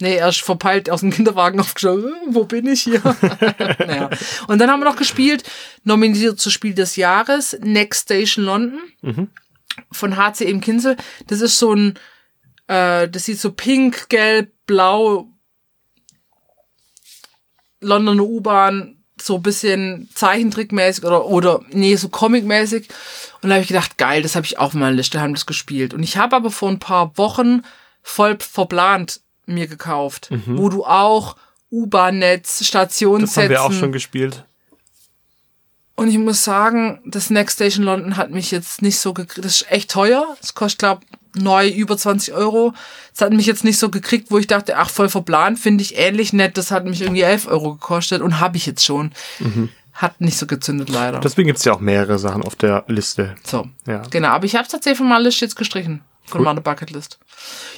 [0.00, 2.04] Nee, er ist verpeilt aus dem Kinderwagen aufgeschaut.
[2.04, 3.02] Äh, Wo bin ich hier?
[3.78, 4.10] naja.
[4.46, 5.44] Und dann haben wir noch gespielt,
[5.84, 9.30] nominiert zu Spiel des Jahres, Next Station London
[9.92, 10.96] von HCM Kinsel.
[11.26, 11.98] Das ist so ein,
[12.66, 15.28] äh, das sieht so pink, gelb, blau,
[17.80, 22.88] Londoner U-Bahn, so ein bisschen Zeichentrickmäßig oder, oder nee, so comicmäßig.
[23.42, 25.46] Und da habe ich gedacht, geil, das habe ich auch mal in Liste, haben das
[25.46, 25.94] gespielt.
[25.94, 27.62] Und ich habe aber vor ein paar Wochen
[28.02, 31.36] voll verplant mir gekauft, wo du auch
[31.70, 33.42] U-Bahn-Netz, Das Stationssätzen.
[33.42, 34.44] haben wir auch schon gespielt.
[35.96, 39.44] Und ich muss sagen, das Next Station London hat mich jetzt nicht so gekriegt.
[39.44, 40.24] Das ist echt teuer.
[40.42, 41.02] Es kostet, glaube
[41.34, 42.72] neu über 20 Euro.
[43.12, 45.96] Das hat mich jetzt nicht so gekriegt, wo ich dachte, ach, voll verplant, finde ich
[45.98, 46.56] ähnlich nett.
[46.56, 49.12] Das hat mich irgendwie 11 Euro gekostet und habe ich jetzt schon.
[49.92, 51.20] Hat nicht so gezündet, leider.
[51.20, 53.34] Deswegen gibt's ja auch mehrere Sachen auf der Liste.
[53.44, 53.68] so.
[53.86, 54.02] Ja.
[54.10, 56.02] Genau, aber ich habe es tatsächlich von meiner Liste jetzt gestrichen.
[56.24, 57.18] Von meiner Bucketlist.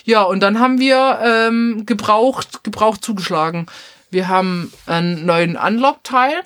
[0.05, 3.67] Ja, und dann haben wir ähm, gebraucht, gebraucht zugeschlagen.
[4.11, 6.43] Wir haben einen neuen Unlock-Teil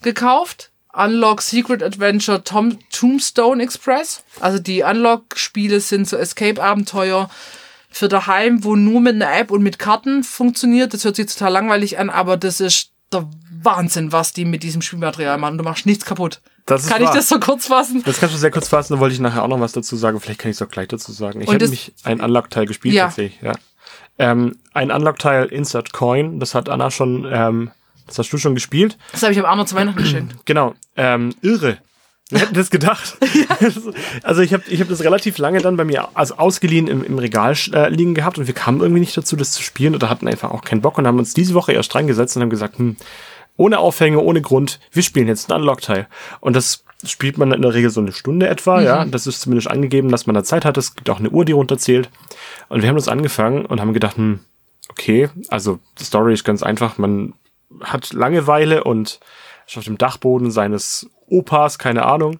[0.00, 0.71] gekauft.
[0.92, 4.22] Unlock Secret Adventure Tom Tombstone Express.
[4.40, 7.30] Also die Unlock-Spiele sind so Escape-Abenteuer
[7.90, 10.94] für daheim, wo nur mit einer App und mit Karten funktioniert.
[10.94, 13.28] Das hört sich total langweilig an, aber das ist der
[13.62, 15.58] Wahnsinn, was die mit diesem Spielmaterial machen.
[15.58, 16.40] Du machst nichts kaputt.
[16.66, 17.14] Das Kann ich wahr.
[17.14, 18.02] das so kurz fassen?
[18.04, 20.20] Das kannst du sehr kurz fassen, da wollte ich nachher auch noch was dazu sagen.
[20.20, 21.40] Vielleicht kann ich es auch gleich dazu sagen.
[21.40, 23.06] Ich habe nämlich ein Unlock-Teil gespielt Ja.
[23.06, 23.54] tatsächlich, ja.
[24.18, 27.70] Ähm, ein Unlock-Teil Insert Coin, das hat Anna schon, ähm,
[28.06, 28.98] das hast du schon gespielt.
[29.12, 30.36] Das habe ich am Arno zu Weihnachten geschenkt.
[30.44, 31.78] Genau, ähm, irre.
[32.30, 33.18] Wer hätte das gedacht?
[34.22, 37.18] also ich habe ich hab das relativ lange dann bei mir also ausgeliehen im, im
[37.18, 40.26] Regal äh, liegen gehabt und wir kamen irgendwie nicht dazu, das zu spielen oder hatten
[40.26, 42.78] einfach auch keinen Bock und haben uns diese Woche erst dran gesetzt und haben gesagt,
[42.78, 42.96] hm,
[43.58, 46.08] ohne Aufhänge, ohne Grund, wir spielen jetzt ein Unlock-Teil.
[46.40, 49.04] Und das spielt man in der Regel so eine Stunde etwa, ja.
[49.04, 50.78] Das ist zumindest angegeben, dass man da Zeit hat.
[50.78, 52.08] Es gibt auch eine Uhr, die runterzählt.
[52.68, 54.40] Und wir haben das angefangen und haben gedacht, hm,
[54.88, 56.96] okay, also die Story ist ganz einfach.
[56.96, 57.34] Man
[57.80, 59.20] hat Langeweile und
[59.66, 62.38] ist auf dem Dachboden seines Opas, keine Ahnung.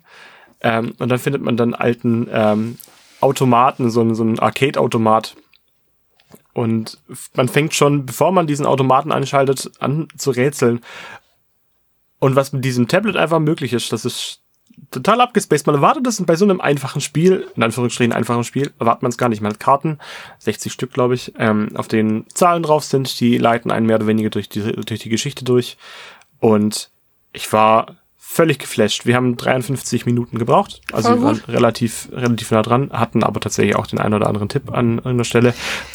[0.60, 2.78] Ähm, und dann findet man dann alten ähm,
[3.20, 5.36] Automaten, so, einen- so einen Arcade-Automat.
[6.54, 6.98] Und
[7.34, 10.80] man fängt schon, bevor man diesen Automaten anschaltet, an zu rätseln.
[12.18, 14.41] Und was mit diesem Tablet einfach möglich ist, das ist
[14.90, 15.66] total abgespaced.
[15.66, 19.18] Man erwartet das bei so einem einfachen Spiel, in Anführungsstrichen einfachen Spiel, erwartet man es
[19.18, 19.40] gar nicht.
[19.40, 19.98] Man hat Karten,
[20.38, 24.06] 60 Stück, glaube ich, ähm, auf denen Zahlen drauf sind, die leiten einen mehr oder
[24.06, 25.76] weniger durch die, durch die Geschichte durch.
[26.40, 26.90] Und
[27.32, 27.96] ich war
[28.32, 29.04] völlig geflasht.
[29.04, 31.48] Wir haben 53 Minuten gebraucht, also Voll wir waren gut.
[31.48, 35.24] relativ, relativ nah dran, hatten aber tatsächlich auch den einen oder anderen Tipp an irgendeiner
[35.24, 35.52] Stelle.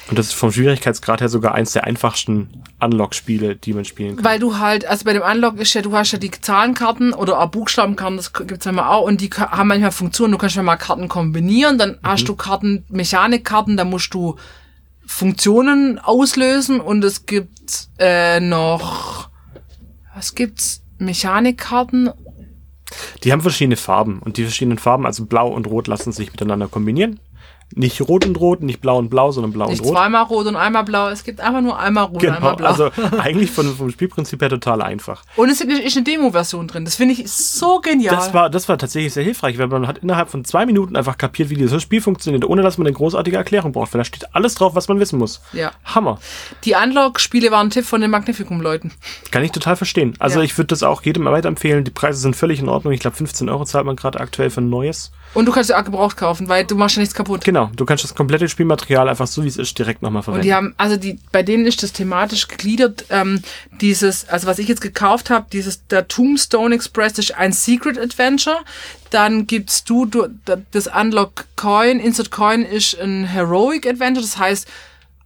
[0.08, 4.26] Und das ist vom Schwierigkeitsgrad her sogar eins der einfachsten Unlock-Spiele, die man spielen kann.
[4.26, 7.41] Weil du halt, also bei dem Unlock ist ja, du hast ja die Zahlenkarten oder
[7.41, 10.62] auch Buchstabenkarten, das gibt's ja mal auch, und die haben manchmal Funktionen, du kannst ja
[10.62, 14.36] mal Karten kombinieren, dann hast du Karten, Mechanikkarten, da musst du
[15.08, 19.30] Funktionen auslösen und es gibt äh, noch,
[20.13, 20.84] was gibt's?
[21.00, 22.12] Mechanikkarten
[23.23, 26.67] Die haben verschiedene Farben und die verschiedenen Farben, also blau und rot, lassen sich miteinander
[26.67, 27.19] kombinieren.
[27.75, 29.95] Nicht rot und rot, nicht blau und blau, sondern blau Nicht und rot.
[29.97, 31.10] zweimal rot und einmal blau.
[31.10, 32.67] Es gibt einfach nur einmal rot und Genau, einmal blau.
[32.67, 35.23] also eigentlich von, vom Spielprinzip her total einfach.
[35.36, 36.86] und es ist eine Demo-Version drin.
[36.86, 38.15] Das finde ich so genial.
[38.15, 41.17] Das war, das war tatsächlich sehr hilfreich, weil man hat innerhalb von zwei Minuten einfach
[41.17, 44.34] kapiert, wie dieses Spiel funktioniert, ohne dass man eine großartige Erklärung braucht, weil da steht
[44.34, 45.41] alles drauf, was man wissen muss.
[45.53, 45.71] Ja.
[45.84, 46.19] Hammer.
[46.63, 48.91] Die Unlock-Spiele waren ein Tipp von den Magnificum-Leuten.
[49.32, 50.13] Kann ich total verstehen.
[50.19, 50.45] Also Ja.
[50.45, 51.84] ich würde das auch jedem weiterempfehlen.
[51.84, 52.93] Die Preise sind völlig in Ordnung.
[52.93, 55.12] Ich glaube, 15 Euro zahlt man gerade aktuell für ein neues.
[55.34, 57.44] Und du kannst ja auch gebraucht kaufen, weil du machst ja nichts kaputt.
[57.44, 60.44] Genau, du kannst das komplette Spielmaterial einfach so, wie es ist, direkt nochmal Und verwenden.
[60.44, 63.06] die haben, also die, bei denen ist das thematisch gegliedert.
[63.10, 63.42] Ähm,
[63.80, 68.58] dieses, also was ich jetzt gekauft habe, dieses der Tombstone Express ist ein Secret Adventure.
[69.10, 70.28] Dann gibst du, du
[70.72, 74.26] das Unlock Coin, Insert Coin ist ein Heroic Adventure.
[74.26, 74.68] Das heißt,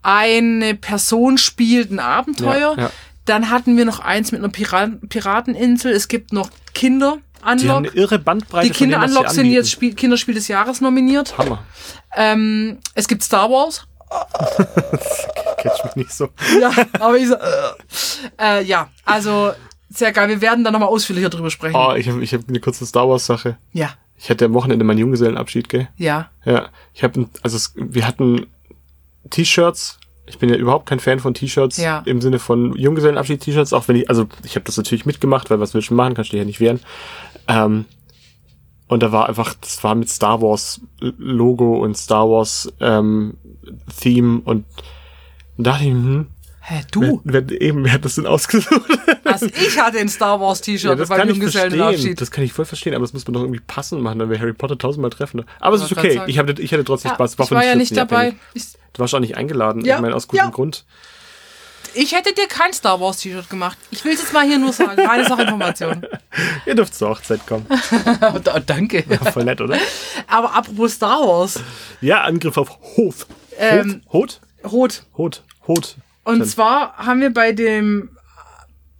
[0.02, 2.76] eine Person spielt ein Abenteuer.
[2.76, 2.92] Ja, ja.
[3.26, 5.92] Dann hatten wir noch eins mit einer Piraten, Pirateninsel.
[5.92, 7.96] Es gibt noch Kinder Die haben eine Unlock.
[7.96, 9.56] irre Bandbreite Die Kinder Unlock sind anbieten.
[9.56, 11.38] jetzt Spiel, Kinderspiel des Jahres nominiert.
[11.38, 11.64] Hammer.
[12.16, 13.86] Ähm, es gibt Star Wars.
[15.58, 16.30] Catch mich nicht so.
[16.60, 19.52] Ja, aber ich so, äh, äh, ja, also
[19.90, 20.30] sehr geil.
[20.30, 21.76] Wir werden da nochmal ausführlicher drüber sprechen.
[21.76, 23.58] Oh, ich habe ich hab eine kurze Star Wars Sache.
[23.74, 25.88] Ja, Ich hatte am Wochenende meinen Junggesellenabschied, gell?
[25.98, 26.30] ja.
[26.46, 26.70] Ja.
[26.94, 28.48] Ich habe, also es, wir hatten
[29.30, 29.98] T-Shirts.
[30.28, 32.04] Ich bin ja überhaupt kein Fan von T-Shirts Ja.
[32.06, 35.74] im Sinne von Junggesellenabschied-T-Shirts, auch wenn ich, also ich habe das natürlich mitgemacht, weil was
[35.74, 36.80] willst du machen, kannst du dich ja nicht wehren.
[37.52, 37.86] Ähm,
[38.88, 43.36] und da war einfach, das war mit Star Wars Logo und Star Wars ähm,
[44.02, 44.66] Theme und
[45.58, 46.28] da dachte ich, hm,
[46.64, 47.22] Hä, wer, du?
[47.24, 48.82] wer, eben, wer hat das denn ausgesucht?
[49.24, 51.36] Also ich hatte ein Star Wars T-Shirt das beim ich.
[51.36, 52.20] Junggesellenabschied.
[52.20, 54.40] Das kann ich voll verstehen, aber das muss man doch irgendwie passend machen, dann wäre
[54.42, 55.46] Harry Potter tausendmal treffender.
[55.60, 56.22] Aber es ist okay.
[56.28, 57.32] Ich, hatte, ich hatte trotzdem Ja, Spaß.
[57.40, 58.34] ich von war ja nicht dabei.
[58.54, 59.86] Ich, Du warst auch nicht eingeladen.
[59.86, 60.50] Ja, Ich meine, aus gutem ja.
[60.52, 60.86] Grund.
[61.94, 63.78] Ich hätte dir kein Star Wars T-Shirt gemacht.
[63.92, 65.00] Ich will es jetzt mal hier nur sagen.
[65.06, 66.06] Reine Sachinformation.
[66.66, 67.66] Ihr dürft zur Hochzeit kommen.
[68.44, 69.04] Da- Danke.
[69.34, 69.78] Voll nett, oder?
[70.28, 71.60] Aber apropos Star Wars.
[72.02, 73.28] Ja, Angriff auf Hoth.
[73.58, 74.40] Ähm, Hoth?
[74.64, 75.04] Rot.
[75.18, 75.44] Hoth?
[75.68, 75.96] Hoth.
[76.24, 78.16] Und zwar haben wir bei dem,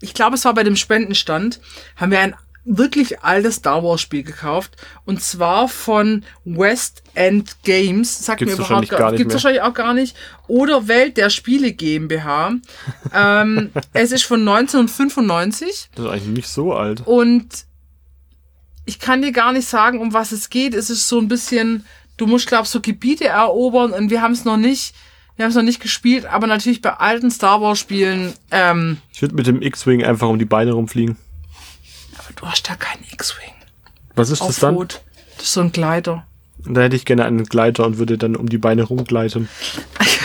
[0.02, 1.60] ich glaube, es war bei dem Spendenstand,
[1.96, 4.76] haben wir ein wirklich altes Star Wars Spiel gekauft.
[5.06, 8.26] Und zwar von West End Games.
[8.26, 9.36] Sagt Gibt's mir wahrscheinlich überhaupt gar nicht Gibt's mehr.
[9.36, 10.16] wahrscheinlich auch gar nicht.
[10.48, 12.54] Oder Welt der Spiele GmbH.
[13.14, 15.90] ähm, es ist von 1995.
[15.96, 17.02] Das ist eigentlich nicht so alt.
[17.06, 17.66] Und
[18.86, 20.74] ich kann dir gar nicht sagen, um was es geht.
[20.74, 21.86] Es ist so ein bisschen,
[22.18, 24.94] du musst, glaubst so Gebiete erobern und wir haben es noch nicht,
[25.36, 29.22] wir haben es noch nicht gespielt, aber natürlich bei alten Star Wars Spielen, ähm, Ich
[29.22, 31.18] würde mit dem X-Wing einfach um die Beine rumfliegen.
[32.24, 33.54] Aber du hast ja keinen X-Wing.
[34.16, 34.76] Was ist das dann?
[34.76, 35.02] Rot.
[35.38, 36.26] Das ist so ein Gleiter.
[36.60, 39.50] Da hätte ich gerne einen Gleiter und würde dann um die Beine rumgleiten.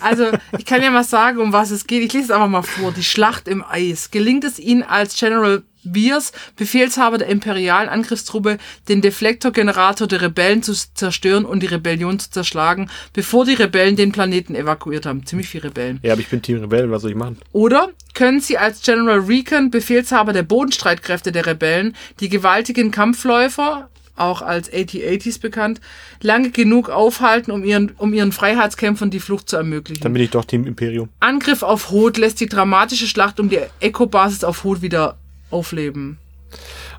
[0.00, 2.02] Also, ich kann ja mal sagen, um was es geht.
[2.02, 2.92] Ich lese es einfach mal vor.
[2.92, 4.10] Die Schlacht im Eis.
[4.10, 10.72] Gelingt es Ihnen als General Beers, Befehlshaber der imperialen Angriffstruppe, den Deflektorgenerator der Rebellen zu
[10.72, 15.26] zerstören und die Rebellion zu zerschlagen, bevor die Rebellen den Planeten evakuiert haben?
[15.26, 16.00] Ziemlich viele Rebellen.
[16.02, 17.38] Ja, aber ich bin Team Rebellen, was soll ich machen?
[17.52, 24.42] Oder können Sie als General Recon, Befehlshaber der Bodenstreitkräfte der Rebellen, die gewaltigen Kampfläufer, auch
[24.42, 25.80] als AT-80s bekannt,
[26.20, 30.02] lange genug aufhalten, um ihren, um ihren Freiheitskämpfern die Flucht zu ermöglichen?
[30.02, 31.08] Dann bin ich doch Team Imperium.
[31.20, 35.16] Angriff auf Hoth lässt die dramatische Schlacht um die Echo-Basis auf Hoth wieder
[35.50, 36.18] aufleben.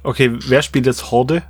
[0.04, 1.44] Okay, wer spielt jetzt Horde?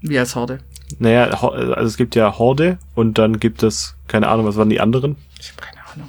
[0.00, 0.60] Wie als Horde.
[0.98, 4.80] Naja, also es gibt ja Horde und dann gibt es, keine Ahnung, was waren die
[4.80, 5.16] anderen?
[5.38, 6.08] Ich habe keine Ahnung.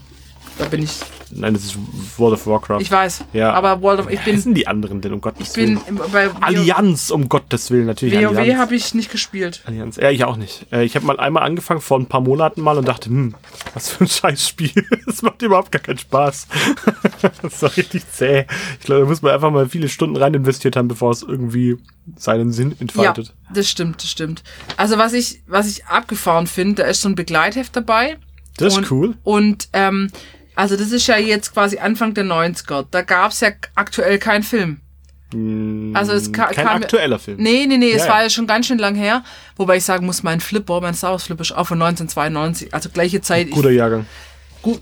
[0.57, 0.99] Da bin ich.
[1.33, 1.77] Nein, das ist
[2.17, 2.79] World of Warcraft.
[2.81, 3.25] Ich weiß.
[3.33, 3.53] Ja.
[3.53, 5.99] Aber World of, ich bin, sind die anderen denn, um Gottes ich bin Willen?
[6.11, 9.61] bei Allianz, um Gottes Willen, natürlich WoW habe ich nicht gespielt.
[9.65, 9.97] Allianz.
[9.97, 10.65] Ja, ich auch nicht.
[10.71, 13.35] Äh, Ich habe mal einmal angefangen vor ein paar Monaten mal und dachte, hm,
[13.73, 14.71] was für ein Scheißspiel.
[15.05, 16.47] Das macht überhaupt gar keinen Spaß.
[17.21, 18.45] Das ist doch richtig zäh.
[18.79, 21.77] Ich glaube, da muss man einfach mal viele Stunden rein investiert haben, bevor es irgendwie
[22.17, 23.33] seinen Sinn Ja, entfaltet.
[23.53, 24.43] das stimmt, das stimmt.
[24.77, 28.17] Also was ich, was ich abgefahren finde, da ist so ein Begleitheft dabei.
[28.57, 29.13] Das ist und, cool.
[29.23, 30.09] Und ähm,
[30.55, 32.85] also das ist ja jetzt quasi Anfang der 90er.
[32.91, 34.81] Da gab's ja aktuell keinen Film.
[35.93, 37.37] Also es ka Hm, Kein kam, aktueller Film.
[37.41, 38.29] Nee, nee, nee, es Ja, war ja.
[38.29, 39.23] schon ganz schön lang her.
[39.55, 42.73] Wobei ich sagen muss, mein Flipper, mein Star Wars Flipper ist auch von 1992.
[42.73, 43.47] Also gleiche Zeit.
[43.47, 44.05] Ich, Guter Jahrgang.
[44.61, 44.81] gut,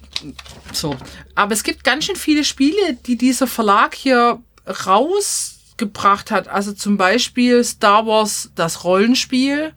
[0.73, 0.95] so.
[1.35, 4.39] Aber es gibt ganz schön viele Spiele, die dieser Verlag hier
[4.85, 6.47] rausgebracht hat.
[6.47, 9.71] Also zum Beispiel Star Wars, das Rollenspiel.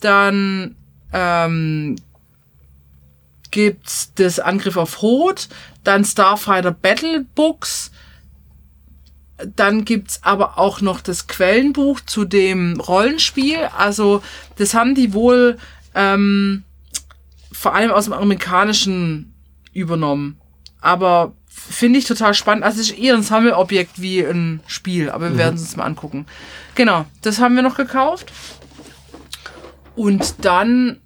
[0.00, 0.76] Dann
[1.12, 1.96] ähm,
[3.50, 5.48] gibt's das Angriff auf Hoth.
[5.84, 7.90] Dann Starfighter Battle Books.
[9.56, 13.68] Dann gibt's aber auch noch das Quellenbuch zu dem Rollenspiel.
[13.76, 14.22] Also
[14.56, 15.58] das haben die wohl
[15.94, 16.64] ähm,
[17.50, 19.34] vor allem aus dem amerikanischen
[19.72, 20.38] übernommen.
[20.80, 22.64] Aber finde ich total spannend.
[22.64, 25.84] Also es ist eher ein Sammelobjekt wie ein Spiel, aber wir werden es uns mal
[25.84, 26.26] angucken.
[26.74, 28.32] Genau, das haben wir noch gekauft.
[29.96, 31.00] Und dann,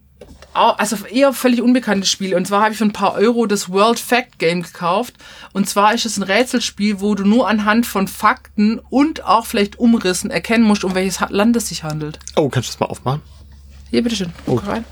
[0.54, 2.34] also eher völlig unbekanntes Spiel.
[2.34, 5.14] Und zwar habe ich für ein paar Euro das World Fact Game gekauft.
[5.52, 9.78] Und zwar ist es ein Rätselspiel, wo du nur anhand von Fakten und auch vielleicht
[9.78, 12.18] Umrissen erkennen musst, um welches Land es sich handelt.
[12.36, 13.22] Oh, kannst du das mal aufmachen?
[13.90, 14.32] Hier, bitteschön.
[14.46, 14.84] Guck rein.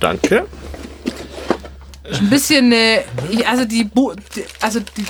[0.00, 0.46] Danke.
[2.10, 3.88] Ein bisschen, äh, ich- also die,
[4.60, 5.04] also die,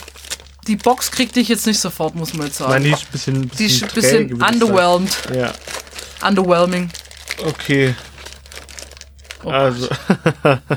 [0.68, 2.72] die Box kriegt dich jetzt nicht sofort, muss man jetzt sagen.
[2.72, 5.10] Nein, die ist ein bisschen, die ist ein bisschen underwhelmed.
[5.34, 5.52] Ja,
[6.26, 6.90] Underwhelming.
[7.46, 7.94] okay.
[9.44, 9.88] Oh also,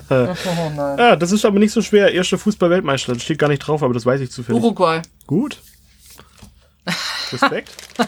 [0.10, 0.26] Oh
[0.98, 2.12] ja, das ist aber nicht so schwer.
[2.14, 3.14] Erster Fußball-Weltmeister.
[3.14, 4.62] Das steht gar nicht drauf, aber das weiß ich zufällig.
[4.62, 5.02] Uruguay.
[5.26, 5.60] Gut.
[7.32, 7.72] Respekt.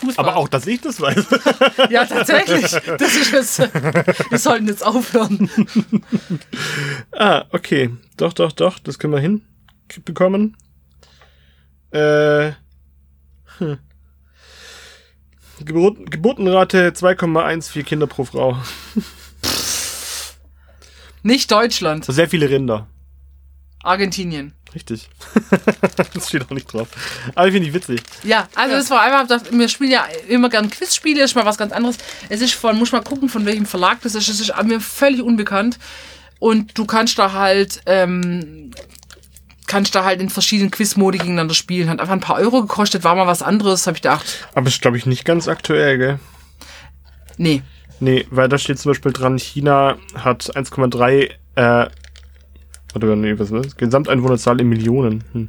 [0.00, 0.24] Fußball.
[0.26, 1.26] aber auch, dass ich das weiß.
[1.90, 2.62] Ja, tatsächlich.
[2.62, 3.58] Das ist jetzt,
[4.30, 5.50] wir sollten jetzt aufhören.
[7.12, 7.90] ah, okay.
[8.16, 8.78] Doch, doch, doch.
[8.78, 10.56] Das können wir hinbekommen.
[11.90, 12.52] Äh.
[13.58, 13.78] Hm.
[15.64, 18.58] Geburt, Geburtenrate 2,14 Kinder pro Frau.
[21.24, 22.04] Nicht Deutschland.
[22.04, 22.86] Sehr viele Rinder.
[23.82, 24.52] Argentinien.
[24.74, 25.08] Richtig.
[26.14, 26.88] das steht auch nicht drauf.
[27.34, 28.02] Aber ich finde ich witzig.
[28.24, 31.72] Ja, also das war das- wir spielen ja immer gern Quizspiele, ist mal was ganz
[31.72, 31.96] anderes.
[32.28, 34.28] Es ist von, muss mal gucken, von welchem Verlag das ist.
[34.28, 35.78] Es ist mir völlig unbekannt.
[36.40, 38.72] Und du kannst da halt, ähm,
[39.66, 41.88] kannst da halt in verschiedenen Quizmodi gegeneinander spielen.
[41.88, 44.46] Hat einfach ein paar Euro gekostet, war mal was anderes, habe ich gedacht.
[44.54, 46.18] Aber ist, glaube ich, nicht ganz aktuell, gell?
[47.38, 47.62] Nee.
[48.04, 51.88] Nee, weil da steht zum Beispiel dran, China hat 1,3, äh,
[52.94, 53.76] oder nee, was ist das?
[53.78, 55.24] Gesamteinwohnerzahl in Millionen.
[55.32, 55.48] Hm.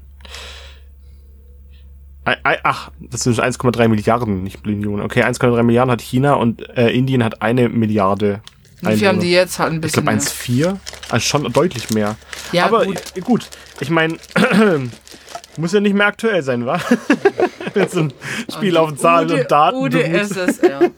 [2.63, 5.04] Ach, das sind 1,3 Milliarden, nicht Millionen.
[5.04, 8.39] Okay, 1,3 Milliarden hat China und äh, Indien hat eine Milliarde.
[8.82, 9.60] Wie viel haben die jetzt?
[9.60, 10.06] Halt ein Ich bisschen.
[10.06, 10.26] glaube mehr.
[10.74, 10.78] 1,4.
[11.10, 12.15] Also schon deutlich mehr.
[12.54, 13.02] Ja, Aber gut.
[13.15, 13.50] gut, gut
[13.82, 14.18] ich meine,
[15.58, 16.80] muss ja nicht mehr aktuell sein, wa?
[17.89, 18.13] So ein
[18.51, 19.77] Spiel auf Zahlen und Daten.
[19.77, 20.91] UdSSR.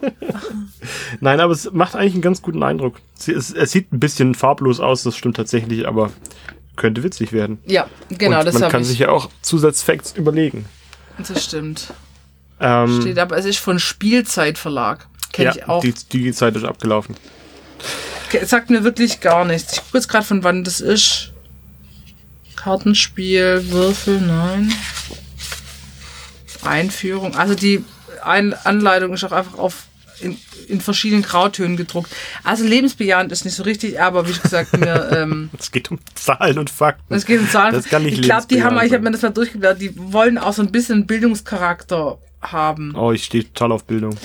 [1.19, 2.95] Nein, aber es macht eigentlich einen ganz guten Eindruck.
[3.17, 6.11] Es, es sieht ein bisschen farblos aus, das stimmt tatsächlich, aber
[6.75, 7.57] könnte witzig werden.
[7.65, 8.87] Ja, genau, und das man kann ich.
[8.89, 10.65] sich ja auch Zusatzfacts überlegen.
[11.27, 11.93] Das stimmt.
[12.59, 15.07] Ähm, Steht aber, es ist von Spielzeitverlag.
[15.33, 15.81] Kenne ja, ich auch.
[15.81, 17.15] die, die Zeit ist abgelaufen.
[18.29, 19.73] Ke- Sagt mir wirklich gar nichts.
[19.73, 21.33] Ich gucke jetzt gerade von wann das ist.
[22.55, 24.71] Kartenspiel, Würfel, nein.
[26.67, 27.35] Einführung.
[27.35, 27.83] Also die
[28.23, 29.85] Ein Anleitung ist auch einfach auf
[30.19, 32.11] in, in verschiedenen Grautönen gedruckt.
[32.43, 36.57] Also lebensbejahend ist nicht so richtig, aber wie gesagt, mir, ähm, Es geht um Zahlen
[36.57, 37.13] und Fakten.
[37.13, 37.73] es geht um Zahlen.
[37.73, 40.37] Das kann nicht ich glaube, die haben, ich habe mir das mal durchgeblättert, die wollen
[40.37, 42.95] auch so ein bisschen Bildungscharakter haben.
[42.95, 44.15] Oh, ich stehe total auf Bildung.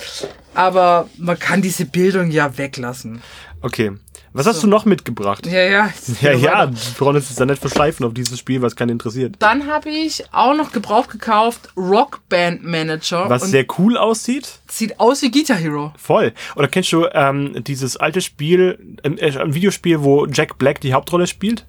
[0.55, 3.23] Aber man kann diese Bildung ja weglassen.
[3.61, 3.93] Okay.
[4.35, 5.47] Was hast du noch mitgebracht?
[5.47, 5.91] Ja, ja.
[6.23, 9.37] Ja, ja, wir brauchen uns jetzt da nicht verschleifen auf dieses Spiel, was keinen interessiert.
[9.41, 13.29] Dann habe ich auch noch Gebrauch gekauft, Rock Band Manager.
[13.29, 14.61] Was sehr cool aussieht.
[14.71, 15.93] sieht aus wie Guitar Hero.
[15.99, 16.33] Voll.
[16.57, 20.95] Oder kennst du ähm, dieses alte Spiel, ähm, äh, ein Videospiel, wo Jack Black die
[20.95, 21.67] Hauptrolle spielt?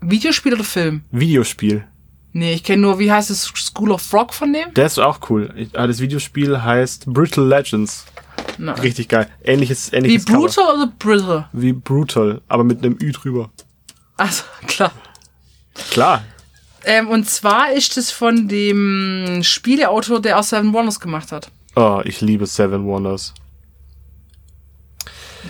[0.00, 1.02] Videospiel oder Film?
[1.10, 1.84] Videospiel.
[2.32, 4.74] Nee, ich kenne nur, wie heißt es, School of Rock von dem?
[4.74, 5.68] Der ist auch cool.
[5.74, 8.04] Ah, Das Videospiel heißt Brutal Legends.
[8.58, 8.78] Nein.
[8.80, 9.28] Richtig geil.
[9.42, 10.38] Ähnliches, Wie ähnliches Cover.
[10.40, 11.48] Brutal oder Brittle?
[11.52, 13.50] Wie Brutal, aber mit einem Ü drüber.
[14.16, 14.92] Also, klar.
[15.90, 16.24] Klar.
[16.84, 21.50] Ähm, und zwar ist es von dem Spieleautor, der aus Seven Wonders gemacht hat.
[21.74, 23.34] Oh, ich liebe Seven Wonders.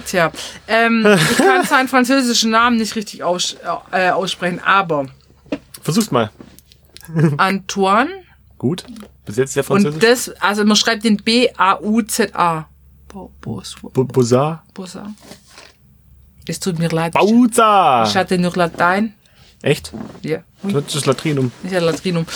[0.07, 0.33] Tja,
[0.66, 3.57] ähm, ich kann seinen französischen Namen nicht richtig aus,
[3.92, 5.07] äh, aussprechen, aber
[5.83, 6.31] Versuch's mal.
[7.37, 8.11] Antoine
[8.59, 8.85] Gut.
[9.25, 10.01] Bis jetzt der und Französisch.
[10.01, 12.69] das, also man schreibt den B-A-U-Z-A.
[13.16, 14.62] Bo- Bos- Bu- Bozar.
[14.74, 15.11] Bosa.
[16.46, 17.14] Es tut mir leid.
[17.14, 18.05] Bauza!
[18.07, 19.14] Ich hatte nur Latein.
[19.62, 19.90] Echt?
[20.20, 20.40] Ja.
[20.62, 21.50] Das ist Latrinum.
[21.64, 22.26] Ich hatte Latrinum.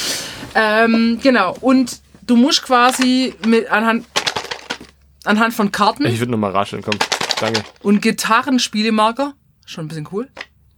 [0.54, 1.54] Ähm, genau.
[1.60, 4.06] Und du musst quasi mit anhand,
[5.24, 6.94] anhand von Karten Ich würde nochmal rascheln, komm.
[7.40, 7.62] Danke.
[7.82, 9.34] und Gitarrenspielemarker,
[9.66, 10.28] schon ein bisschen cool,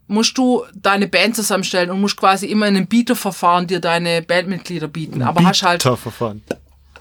[0.07, 4.89] musst du deine Band zusammenstellen und musst quasi immer in einem Bieterverfahren dir deine Bandmitglieder
[4.89, 5.21] bieten.
[5.21, 6.41] Aber hast halt, Verfahren.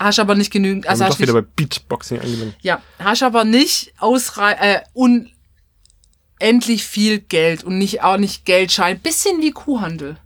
[0.02, 2.56] Hast aber nicht genügend, also hast doch wieder bei Beatboxing angelangt.
[2.62, 8.98] ja, hast aber nicht ausrei äh, unendlich viel Geld und nicht auch nicht Geldschein.
[9.00, 10.16] Bisschen wie Kuhhandel.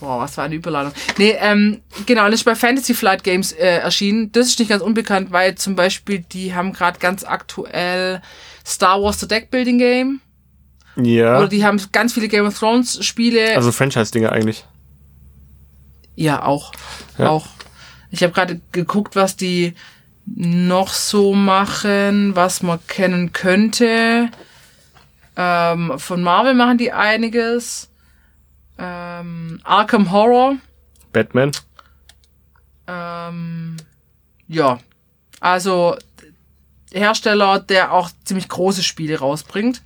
[0.00, 0.92] Boah, was für eine Überladung.
[1.16, 4.30] Nee, ähm, genau, das ist bei Fantasy Flight Games äh, erschienen.
[4.32, 8.22] Das ist nicht ganz unbekannt, weil zum Beispiel die haben gerade ganz aktuell
[8.64, 10.20] Star Wars The Deckbuilding Game.
[10.96, 11.38] Ja.
[11.38, 13.56] Oder die haben ganz viele Game of Thrones Spiele.
[13.56, 14.64] Also Franchise-Dinge eigentlich.
[16.16, 16.72] ja, auch.
[17.18, 17.30] Ja.
[17.30, 17.46] Auch.
[18.10, 19.74] Ich habe gerade geguckt, was die
[20.24, 24.30] noch so machen, was man kennen könnte.
[25.36, 27.88] Ähm, von Marvel machen die einiges.
[28.78, 30.56] Ähm, Arkham Horror.
[31.12, 31.52] Batman.
[32.86, 33.76] Ähm,
[34.48, 34.78] ja.
[35.40, 35.96] Also
[36.92, 39.82] Hersteller, der auch ziemlich große Spiele rausbringt.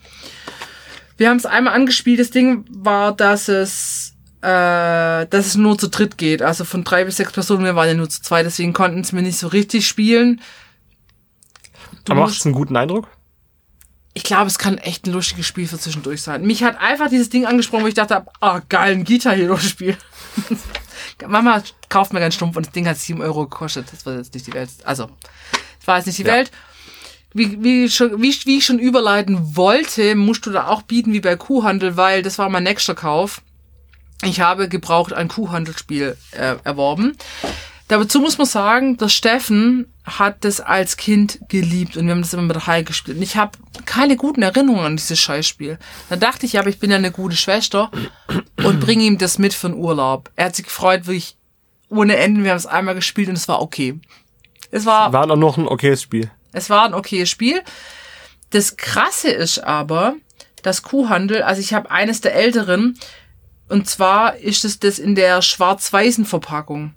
[1.16, 2.20] Wir haben es einmal angespielt.
[2.20, 4.01] Das Ding war, dass es,
[4.42, 6.42] äh, dass es nur zu dritt geht.
[6.42, 7.64] Also von drei bis sechs Personen.
[7.64, 10.40] Wir waren ja nur zu zwei, deswegen konnten es mir nicht so richtig spielen.
[12.04, 13.08] Du Aber macht es einen guten Eindruck?
[14.14, 16.42] ich glaube, es kann echt ein lustiges Spiel für zwischendurch sein.
[16.44, 19.96] Mich hat einfach dieses Ding angesprochen, wo ich dachte, ah, geil, ein Guitar Hero Spiel.
[21.26, 23.86] Mama kauft mir ganz stumpf und das Ding hat 7 Euro gekostet.
[23.90, 24.68] Das war jetzt nicht die Welt.
[24.84, 25.08] Also,
[25.78, 26.34] das war jetzt nicht die Ja.
[26.34, 26.50] Welt.
[27.32, 31.20] Wie, wie, schon, wie, wie ich schon überleiten wollte, musst du da auch bieten wie
[31.20, 33.40] bei Kuhhandel, weil das war mein nächster Kauf.
[34.22, 37.16] Ich habe gebraucht ein Kuhhandelspiel äh, erworben.
[37.88, 42.32] Dazu muss man sagen, der Steffen hat das als Kind geliebt und wir haben das
[42.32, 43.18] immer mit der Heil gespielt.
[43.18, 45.78] Und ich habe keine guten Erinnerungen an dieses Scheißspiel.
[46.08, 47.90] Dann dachte ich, ja, aber ich bin ja eine gute Schwester
[48.64, 50.30] und bringe ihm das mit für den Urlaub.
[50.36, 51.36] Er hat sich gefreut, wirklich
[51.90, 52.44] ohne Enden.
[52.44, 54.00] Wir haben es einmal gespielt und es war okay.
[54.70, 56.30] Es war, War doch noch ein okayes Spiel.
[56.52, 57.60] es war ein okayes Spiel.
[58.50, 60.14] Das Krasse ist aber,
[60.62, 62.98] dass Kuhhandel, also ich habe eines der älteren
[63.72, 66.92] Und zwar ist es das in der schwarz-weißen Verpackung.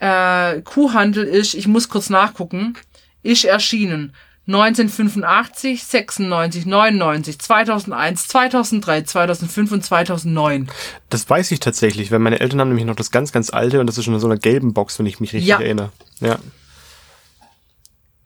[0.00, 2.74] Äh, Kuhhandel ist, ich muss kurz nachgucken,
[3.22, 4.14] ist erschienen
[4.46, 10.68] 1985, 96, 99, 2001, 2003, 2005 und 2009.
[11.10, 13.86] Das weiß ich tatsächlich, weil meine Eltern haben nämlich noch das ganz, ganz alte und
[13.86, 15.60] das ist schon in so einer gelben Box, wenn ich mich richtig Ja.
[15.60, 15.90] erinnere.
[16.20, 16.38] Ja.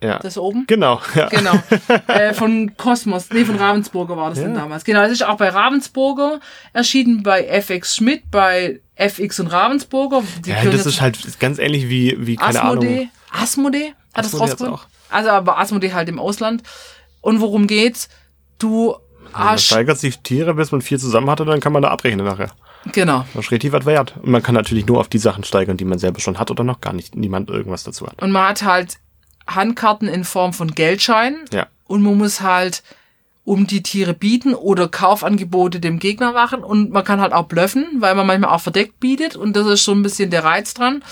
[0.02, 0.18] Ja.
[0.18, 0.64] Das oben?
[0.66, 1.28] genau, ja.
[1.28, 1.52] Genau.
[2.08, 4.44] äh, von Kosmos, nee, von Ravensburger war das Ja.
[4.46, 4.84] dann damals.
[4.84, 6.40] Genau, das ist auch bei Ravensburger
[6.72, 10.22] erschienen, bei FX Schmidt, bei FX und Ravensburger.
[10.44, 12.78] Die Ja, das ist halt ganz ähnlich wie, wie keine Ahnung.
[12.84, 13.08] Asmodee.
[13.30, 14.88] Asmodee hat das Asmodee hat's rausgebracht.
[15.10, 16.62] Also aber Asmodee halt im Ausland.
[17.20, 18.08] Und worum geht's?
[18.58, 18.94] Du
[19.32, 22.26] Man hast, steigert sich Tiere, bis man vier zusammen hatte, dann kann man da abrechnen
[22.26, 22.50] nachher.
[22.92, 23.24] genau.
[23.34, 24.14] Das ist richtig was wert.
[24.22, 26.64] Und man kann natürlich nur auf die Sachen steigern, die man selber schon hat oder
[26.64, 28.20] noch gar nicht niemand irgendwas dazu hat.
[28.22, 28.98] Und man hat halt
[29.54, 31.44] Handkarten in Form von Geldscheinen.
[31.52, 31.66] Ja.
[31.86, 32.82] Und man muss halt
[33.44, 36.62] um die Tiere bieten oder Kaufangebote dem Gegner machen.
[36.62, 39.36] Und man kann halt auch bluffen, weil man manchmal auch verdeckt bietet.
[39.36, 41.02] Und das ist so ein bisschen der Reiz dran.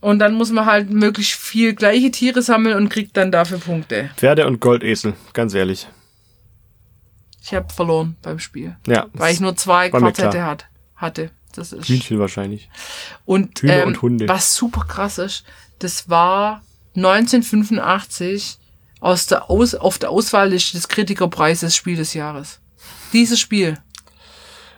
[0.00, 4.10] Und dann muss man halt möglichst viel gleiche Tiere sammeln und kriegt dann dafür Punkte.
[4.16, 5.86] Pferde und Goldesel, ganz ehrlich.
[7.40, 8.76] Ich habe verloren beim Spiel.
[8.86, 9.06] Ja.
[9.12, 10.66] Weil ich nur zwei Quartette hat,
[10.96, 11.30] hatte.
[11.54, 12.68] Das ist Hühnchen wahrscheinlich.
[13.24, 14.28] und, Hühner ähm, und Hunde.
[14.28, 15.44] was super krass ist,
[15.78, 16.62] das war
[16.96, 18.58] 1985
[19.00, 22.60] aus der Aus auf der Auswahlliste des Kritikerpreises Spiel des Jahres.
[23.12, 23.78] Dieses Spiel.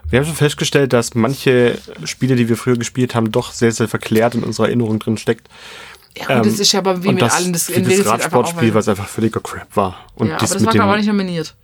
[0.09, 3.87] Wir haben schon festgestellt, dass manche Spiele, die wir früher gespielt haben, doch sehr, sehr
[3.87, 5.47] verklärt in unserer Erinnerung drin steckt.
[6.17, 8.87] Ja, gut, Ähm, das ist ja aber wie mit das, allen, das das Radsportspiel, was
[8.87, 10.05] einfach völliger Crap war.
[10.15, 11.55] Und Ja, aber das war ich nicht nominiert.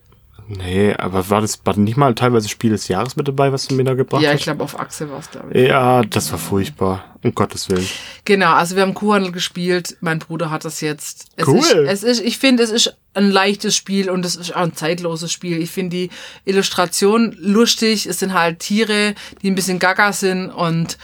[0.58, 3.76] Nee, aber war das war nicht mal teilweise Spiel des Jahres mit dabei, was du
[3.76, 4.44] mir da gebracht Ja, ich hast?
[4.44, 5.68] glaube auf Achse war es ich.
[5.68, 7.06] Ja, das war furchtbar.
[7.24, 7.88] Um Gottes Willen.
[8.26, 9.96] Genau, also wir haben Kuhhandel gespielt.
[10.02, 11.28] Mein Bruder hat das jetzt.
[11.36, 11.60] Es Cool.
[11.60, 14.76] Ist, es ist, ich finde, es ist ein leichtes Spiel und es ist auch ein
[14.76, 15.62] zeitloses Spiel.
[15.62, 16.10] Ich finde die
[16.46, 18.08] Illustration lustig.
[18.08, 20.98] Es sind halt Tiere, die ein bisschen gaga sind und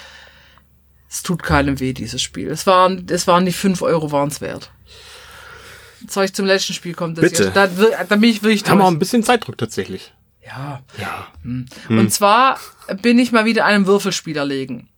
[1.09, 2.49] es tut keinem weh, dieses Spiel.
[2.49, 4.71] Es waren, es waren die fünf Euro waren's wert.
[6.23, 6.93] Ich zum letzten Spiel?
[6.93, 7.43] Das Bitte.
[7.43, 7.67] Hier, da,
[8.03, 8.95] da bin ich wirklich Da haben wir auch durch.
[8.97, 10.13] ein bisschen Zeitdruck tatsächlich.
[10.45, 10.81] Ja.
[10.99, 11.27] Ja.
[11.89, 12.59] Und zwar
[13.01, 14.89] bin ich mal wieder einem Würfelspieler legen.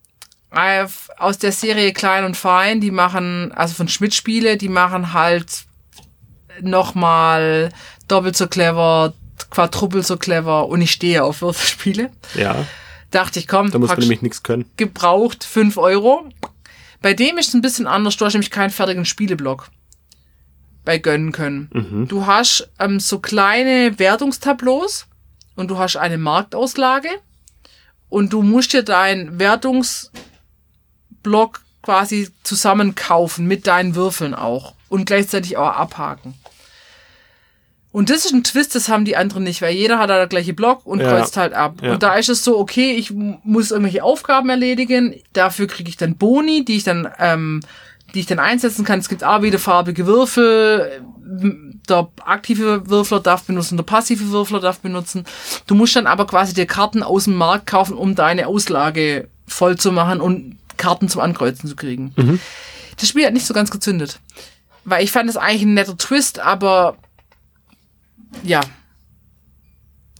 [1.17, 5.65] Aus der Serie Klein und Fein, die machen, also von Schmidt Spiele, die machen halt
[6.61, 7.69] nochmal
[8.07, 9.13] doppelt so clever,
[9.51, 12.11] quadruppelt so clever und ich stehe auf Würfelspiele.
[12.35, 12.65] Ja.
[13.11, 14.65] Dachte ich, komm, Da muss man nämlich nichts können.
[14.77, 16.29] gebraucht, 5 Euro.
[17.01, 19.69] Bei dem ist es ein bisschen anders, du hast nämlich keinen fertigen Spieleblock
[20.89, 22.07] bei gönnen können.
[22.09, 25.05] Du hast ähm, so kleine Wertungstableaus
[25.55, 27.09] und du hast eine Marktauslage
[28.09, 35.73] und du musst dir deinen Wertungsblock quasi zusammenkaufen mit deinen Würfeln auch und gleichzeitig auch
[35.73, 36.33] abhaken.
[37.91, 40.25] Und das ist ein Twist, das haben die anderen nicht, weil jeder hat da der
[40.27, 41.09] gleiche Block und Ja.
[41.11, 41.83] kreuzt halt ab.
[41.83, 41.91] Ja.
[41.93, 46.17] Und da ist es so, okay, ich muss irgendwelche Aufgaben erledigen, dafür kriege ich dann
[46.17, 47.59] Boni, die ich dann, ähm,
[48.13, 48.99] die ich dann einsetzen kann.
[48.99, 51.03] Es gibt auch wieder farbige Würfel.
[51.87, 55.25] Der aktive Würfler darf benutzen, der passive Würfler darf benutzen.
[55.67, 59.77] Du musst dann aber quasi dir Karten aus dem Markt kaufen, um deine Auslage voll
[59.77, 62.13] zu machen und Karten zum Ankreuzen zu kriegen.
[62.97, 64.19] Das Spiel hat nicht so ganz gezündet.
[64.85, 66.97] Weil ich fand es eigentlich ein netter Twist, aber
[68.43, 68.61] ja,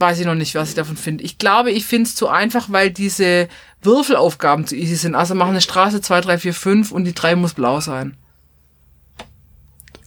[0.00, 1.24] weiß ich noch nicht, was ich davon finde.
[1.24, 3.48] Ich glaube, ich finde es zu einfach, weil diese
[3.82, 5.14] Würfelaufgaben zu easy sind.
[5.14, 8.16] Also machen eine Straße 2, 3, 4, 5 und die 3 muss blau sein.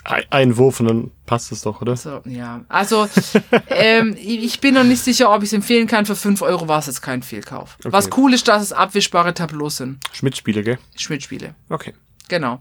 [0.05, 1.95] Ein, ein Wurf und dann passt es doch, oder?
[1.95, 2.65] So, ja.
[2.67, 3.07] Also,
[3.69, 6.05] ähm, ich bin noch nicht sicher, ob ich es empfehlen kann.
[6.05, 7.77] Für 5 Euro war es jetzt kein Fehlkauf.
[7.83, 9.99] Was cool ist, dass es abwischbare Tableaus sind.
[10.11, 10.77] Schmidt-Spiele, gell?
[10.97, 11.55] Schmidt-Spiele.
[11.69, 11.93] Okay.
[12.33, 12.57] Genau.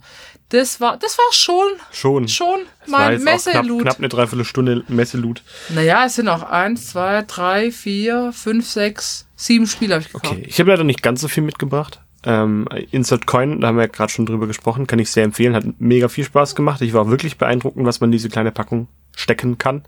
[0.51, 2.29] Das war, das war schon, Schon.
[2.29, 3.83] schon Das war mein auch knapp, Messeloot.
[3.83, 5.43] knapp eine Dreiviertelstunde Messeloot.
[5.70, 10.31] Naja, es sind noch eins, zwei, drei, vier, fünf, sechs, sieben Spiele habe ich gekauft.
[10.35, 12.01] Okay, ich habe leider nicht ganz so viel mitgebracht.
[12.25, 15.55] Ähm, Insert Coin, da haben wir ja gerade schon drüber gesprochen, kann ich sehr empfehlen,
[15.57, 16.83] hat mega viel Spaß gemacht.
[16.83, 19.85] Ich war wirklich beeindruckend, was man in diese kleine Packung stecken kann.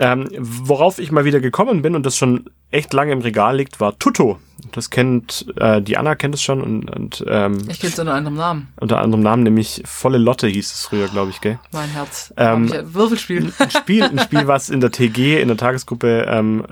[0.00, 3.78] Ähm, worauf ich mal wieder gekommen bin und das schon echt lange im Regal liegt,
[3.78, 4.40] war Tutto.
[4.72, 8.14] Das kennt, äh, die Anna kennt es schon und, und ähm, Ich kenne es unter
[8.14, 8.68] anderem Namen.
[8.80, 11.58] unter anderem Namen, nämlich Volle Lotte hieß es früher, glaube ich, gell?
[11.72, 12.32] Mein Herz.
[12.36, 13.52] Ähm, ein Würfelspiel.
[13.58, 16.64] ein Spiel, ein Spiel, was in der TG, in der Tagesgruppe, ähm,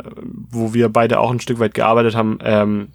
[0.50, 2.88] wo wir beide auch ein Stück weit gearbeitet haben, ähm,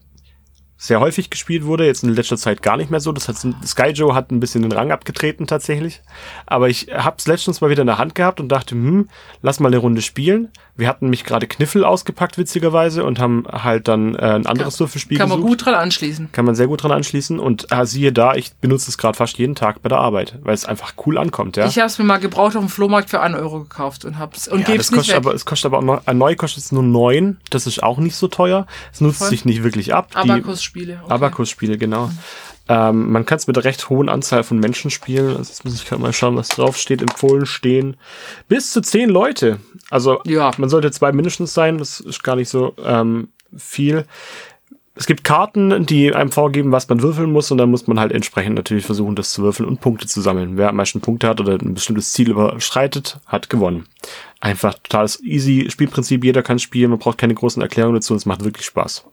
[0.84, 3.14] sehr häufig gespielt wurde, jetzt in letzter Zeit gar nicht mehr so.
[3.14, 6.02] Das hat Sky Joe hat ein bisschen den Rang abgetreten tatsächlich.
[6.46, 9.08] Aber ich hab's letztens mal wieder in der Hand gehabt und dachte, hm,
[9.42, 10.50] lass mal eine Runde spielen.
[10.76, 15.18] Wir hatten mich gerade Kniffel ausgepackt, witzigerweise, und haben halt dann äh, ein anderes Würfelspiel
[15.20, 15.50] Kann man gesucht.
[15.52, 16.32] gut dran anschließen.
[16.34, 17.40] Kann man sehr gut dran anschließen.
[17.40, 20.54] Und äh, siehe da, ich benutze es gerade fast jeden Tag bei der Arbeit, weil
[20.56, 21.66] es einfach cool ankommt, ja.
[21.68, 24.48] Ich habe es mir mal gebraucht auf dem Flohmarkt für einen Euro gekauft und hab's
[24.50, 25.26] und ja, geb's nicht kostet weg.
[25.26, 27.38] aber, es kostet aber auch neu, äh, neu kostet es nur neun.
[27.52, 28.66] Das ist auch nicht so teuer.
[28.92, 29.30] Es nutzt Voll.
[29.30, 30.10] sich nicht wirklich ab.
[30.24, 30.28] Die-
[30.74, 31.00] Abakus-Spiele.
[31.04, 31.14] Okay.
[31.14, 32.10] Abakus-Spiele, genau.
[32.70, 35.30] Ähm, man kann es mit einer recht hohen Anzahl von Menschen spielen.
[35.36, 37.02] Also jetzt muss ich gerade mal schauen, was drauf steht.
[37.02, 37.98] Empfohlen stehen
[38.48, 39.60] bis zu zehn Leute.
[39.90, 40.52] Also Ja.
[40.58, 41.78] man sollte zwei mindestens sein.
[41.78, 44.06] Das ist gar nicht so ähm, viel.
[44.96, 48.12] Es gibt Karten, die einem vorgeben, was man würfeln muss, und dann muss man halt
[48.12, 50.56] entsprechend natürlich versuchen, das zu würfeln und Punkte zu sammeln.
[50.56, 53.88] Wer am meisten Punkte hat oder ein bestimmtes Ziel überschreitet, hat gewonnen.
[54.40, 58.28] Einfach totales easy Spielprinzip, jeder kann spielen, man braucht keine großen Erklärungen dazu, und es
[58.28, 59.04] macht wirklich Spaß.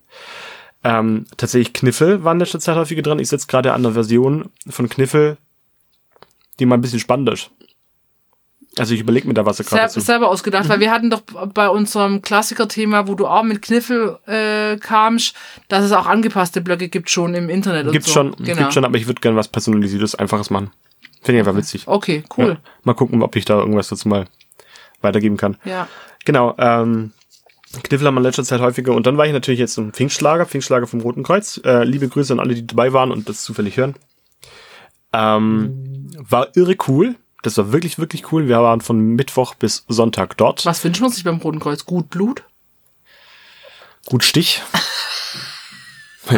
[0.83, 3.19] Ähm, tatsächlich Kniffel waren in letzter Zeit häufiger dran.
[3.19, 5.37] Ich sitze gerade an der Version von Kniffel,
[6.59, 7.51] die mal ein bisschen spannender ist.
[8.79, 10.01] Also ich überlege mir da was gerade dazu.
[10.01, 14.77] selber ausgedacht, weil wir hatten doch bei unserem Klassiker-Thema, wo du auch mit Kniffel äh,
[14.77, 15.35] kamst,
[15.69, 18.15] dass es auch angepasste Blöcke gibt schon im Internet Gibt's so.
[18.15, 18.59] schon, genau.
[18.59, 20.71] gibt's schon, aber ich würde gerne was Personalisiertes, Einfaches machen.
[21.23, 21.89] Finde ich einfach witzig.
[21.89, 22.49] Okay, cool.
[22.49, 22.71] Ja.
[22.85, 24.27] Mal gucken, ob ich da irgendwas dazu mal
[25.01, 25.57] weitergeben kann.
[25.65, 25.89] Ja.
[26.25, 27.13] Genau, ähm,
[27.73, 28.93] Kniffel haben wir in letzter Zeit häufiger.
[28.95, 31.61] Und dann war ich natürlich jetzt im Pfingstlager, Pfingstlager vom Roten Kreuz.
[31.65, 33.95] Äh, liebe Grüße an alle, die dabei waren und das zufällig hören.
[35.13, 37.15] Ähm, war irre cool.
[37.43, 38.49] Das war wirklich, wirklich cool.
[38.49, 40.67] Wir waren von Mittwoch bis Sonntag dort.
[40.67, 41.85] Was wünscht man sich beim Roten Kreuz?
[41.85, 42.43] Gut Blut?
[44.07, 44.63] Gut Stich.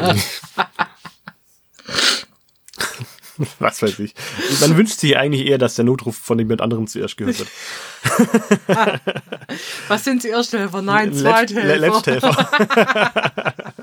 [3.59, 4.15] Was weiß ich.
[4.61, 7.49] Man wünscht sich eigentlich eher, dass der Notruf von jemand anderem zuerst gehört wird.
[9.89, 10.83] Was sind Sie Ersthelfer?
[10.83, 11.67] Nein, Zweithelfer.
[11.69, 13.53] Le- Letzthelfer.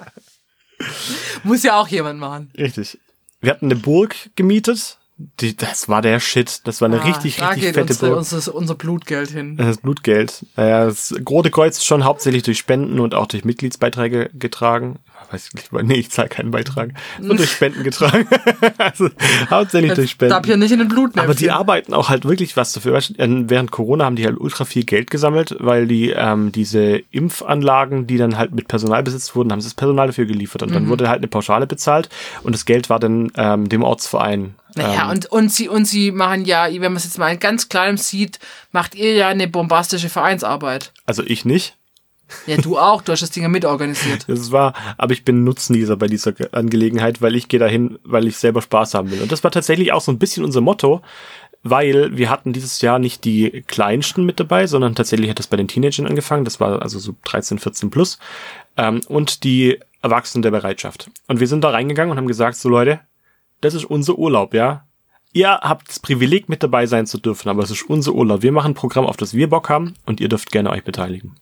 [1.43, 2.51] Muss ja auch jemand machen.
[2.57, 2.99] Richtig.
[3.41, 4.97] Wir hatten eine Burg gemietet.
[5.41, 6.61] Die, das war der Shit.
[6.65, 8.17] Das war eine richtig, Ah, da richtig geht fette unsere, Burg.
[8.19, 9.57] unser, unser Blutgeld hin.
[9.57, 10.45] Das Blutgeld.
[10.55, 14.99] Naja, das Rote Kreuz ist schon hauptsächlich durch Spenden und auch durch Mitgliedsbeiträge getragen.
[15.31, 16.89] Weiß ich nicht, nee, ich zahle keinen Beitrag.
[17.21, 18.27] Es wird durch Spenden getragen.
[18.79, 19.09] also
[19.49, 20.31] hauptsächlich durch Spenden.
[20.31, 21.23] Darf hier nicht in den Blutnäpfchen.
[21.23, 22.97] Aber die arbeiten auch halt wirklich was dafür.
[22.97, 28.07] Äh, Während Corona haben die halt ultra viel Geld gesammelt, weil die ähm, diese Impfanlagen,
[28.07, 30.63] die dann halt mit Personal besetzt wurden, haben sie das Personal dafür geliefert.
[30.63, 30.89] Und dann Mhm.
[30.89, 32.09] wurde halt eine Pauschale bezahlt
[32.43, 34.55] und das Geld war dann ähm, dem Ortsverein.
[34.75, 37.39] Naja, ähm, und, und, sie, und sie machen ja, wenn man es jetzt mal in
[37.39, 38.39] ganz kleinem sieht,
[38.71, 40.91] macht ihr ja eine bombastische Vereinsarbeit.
[41.05, 41.75] also ich nicht.
[42.47, 44.25] Ja, du auch, du hast das Ding ja mitorganisiert.
[44.27, 48.27] Das war, aber ich bin Nutznießer bei dieser Ge- Angelegenheit, weil ich gehe dahin, weil
[48.27, 49.21] ich selber Spaß haben will.
[49.21, 51.01] Und das war tatsächlich auch so ein bisschen unser Motto,
[51.63, 55.57] weil wir hatten dieses Jahr nicht die Kleinsten mit dabei, sondern tatsächlich hat das bei
[55.57, 56.45] den Teenagern angefangen.
[56.45, 58.17] Das war also so 13, 14 plus.
[58.77, 61.09] Ähm, und die Erwachsenen der Bereitschaft.
[61.27, 63.01] Und wir sind da reingegangen und haben gesagt, so Leute,
[63.59, 64.85] das ist unser Urlaub, ja.
[65.31, 68.41] Ihr habt das Privileg, mit dabei sein zu dürfen, aber es ist unser Urlaub.
[68.41, 71.35] Wir machen ein Programm, auf das wir Bock haben und ihr dürft gerne euch beteiligen.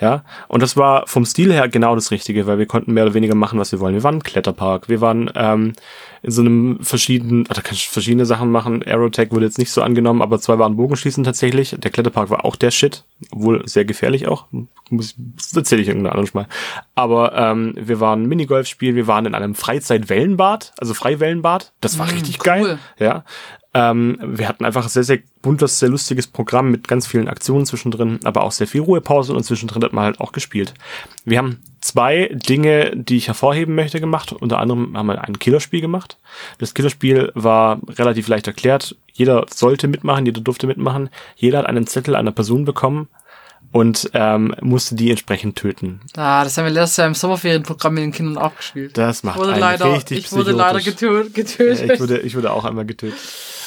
[0.00, 3.12] Ja, und das war vom Stil her genau das Richtige, weil wir konnten mehr oder
[3.12, 3.94] weniger machen, was wir wollen.
[3.94, 5.74] Wir waren im Kletterpark, wir waren ähm,
[6.22, 8.82] in so einem verschiedenen, ah, da kannst du verschiedene Sachen machen.
[8.82, 11.76] Aerotech wurde jetzt nicht so angenommen, aber zwei waren Bogenschießen tatsächlich.
[11.78, 14.46] Der Kletterpark war auch der Shit, obwohl sehr gefährlich auch.
[14.90, 16.46] Muss, das erzähle ich irgendwann anderes Mal.
[16.94, 21.72] Aber ähm, wir waren Minigolf spielen, wir waren in einem Freizeitwellenbad, also Freiwellenbad.
[21.80, 22.44] Das war Mm, richtig cool.
[22.44, 22.78] geil.
[22.98, 23.24] Ja.
[23.74, 27.66] Ähm, wir hatten einfach ein sehr, sehr buntes, sehr lustiges Programm mit ganz vielen Aktionen
[27.66, 30.72] zwischendrin, aber auch sehr viel Ruhepause und zwischendrin hat man halt auch gespielt.
[31.26, 34.32] Wir haben zwei Dinge, die ich hervorheben möchte, gemacht.
[34.32, 36.18] Unter anderem haben wir ein Killerspiel gemacht.
[36.58, 38.96] Das Killerspiel war relativ leicht erklärt.
[39.16, 41.08] Jeder sollte mitmachen, jeder durfte mitmachen.
[41.36, 43.08] Jeder hat einen Zettel einer Person bekommen
[43.72, 46.00] und ähm, musste die entsprechend töten.
[46.16, 48.96] Ah, das haben wir letztes Jahr im Sommerferienprogramm mit den Kindern auch gespielt.
[48.96, 51.32] Das macht ich wurde einen leider, richtig Ich wurde leider psychotisch.
[51.32, 51.90] getö getötet.
[51.90, 53.18] Ich wurde, ich wurde auch einmal getötet.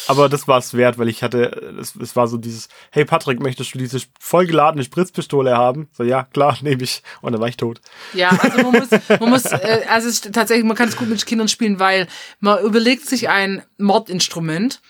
[0.08, 3.40] Aber das war es wert, weil ich hatte, es, es war so dieses, hey Patrick,
[3.40, 5.88] möchtest du diese vollgeladene Spritzpistole haben?
[5.92, 7.04] So, ja, klar, nehme ich.
[7.22, 7.80] Und dann war ich tot.
[8.14, 8.90] Ja, also man muss,
[9.20, 12.08] man muss, äh, also es ist tatsächlich, man kann es gut mit Kindern spielen, weil
[12.40, 14.82] man überlegt sich ein Mordinstrument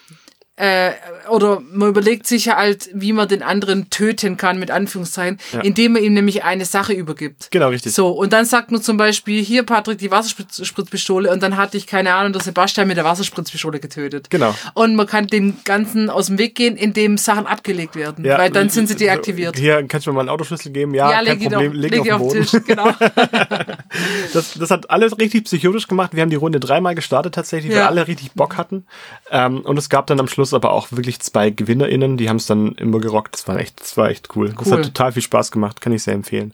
[0.60, 0.92] äh,
[1.30, 5.62] oder man überlegt sich halt, wie man den anderen töten kann, mit Anführungszeichen, Ja.
[5.62, 7.50] indem man ihm nämlich eine Sache übergibt.
[7.50, 7.94] Genau, richtig.
[7.94, 11.88] So, und dann sagt man zum Beispiel, hier Patrick, die Wasserspritzpistole und dann hatte ich,
[11.88, 14.30] keine Ahnung, der Sebastian mit der Wasserspritzpistole getötet.
[14.30, 14.54] Genau.
[14.74, 18.50] Und man kann dem Ganzen aus dem Weg gehen, indem Sachen abgelegt werden, Ja, weil
[18.52, 19.58] dann sind sie deaktiviert.
[19.58, 20.94] Hier, kannst du mir mal einen Autoschlüssel geben?
[20.94, 22.34] Ja, kein leg Problem, doch, leg, leg auf den auf Boden.
[22.34, 22.92] den Tisch, genau.
[24.34, 26.12] Das, das hat alles richtig psychotisch gemacht.
[26.14, 27.88] Wir haben die Runde dreimal gestartet tatsächlich, weil Ja.
[27.88, 28.86] alle richtig Bock hatten.
[29.32, 32.46] Ähm, und es gab dann am Schluss aber auch wirklich zwei GewinnerInnen, die haben es
[32.48, 33.34] dann immer gerockt.
[33.36, 34.54] Das war echt, das war echt cool.
[34.58, 34.78] Das Cool.
[34.78, 36.54] hat total viel Spaß gemacht, kann ich sehr empfehlen.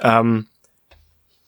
[0.00, 0.46] Ähm,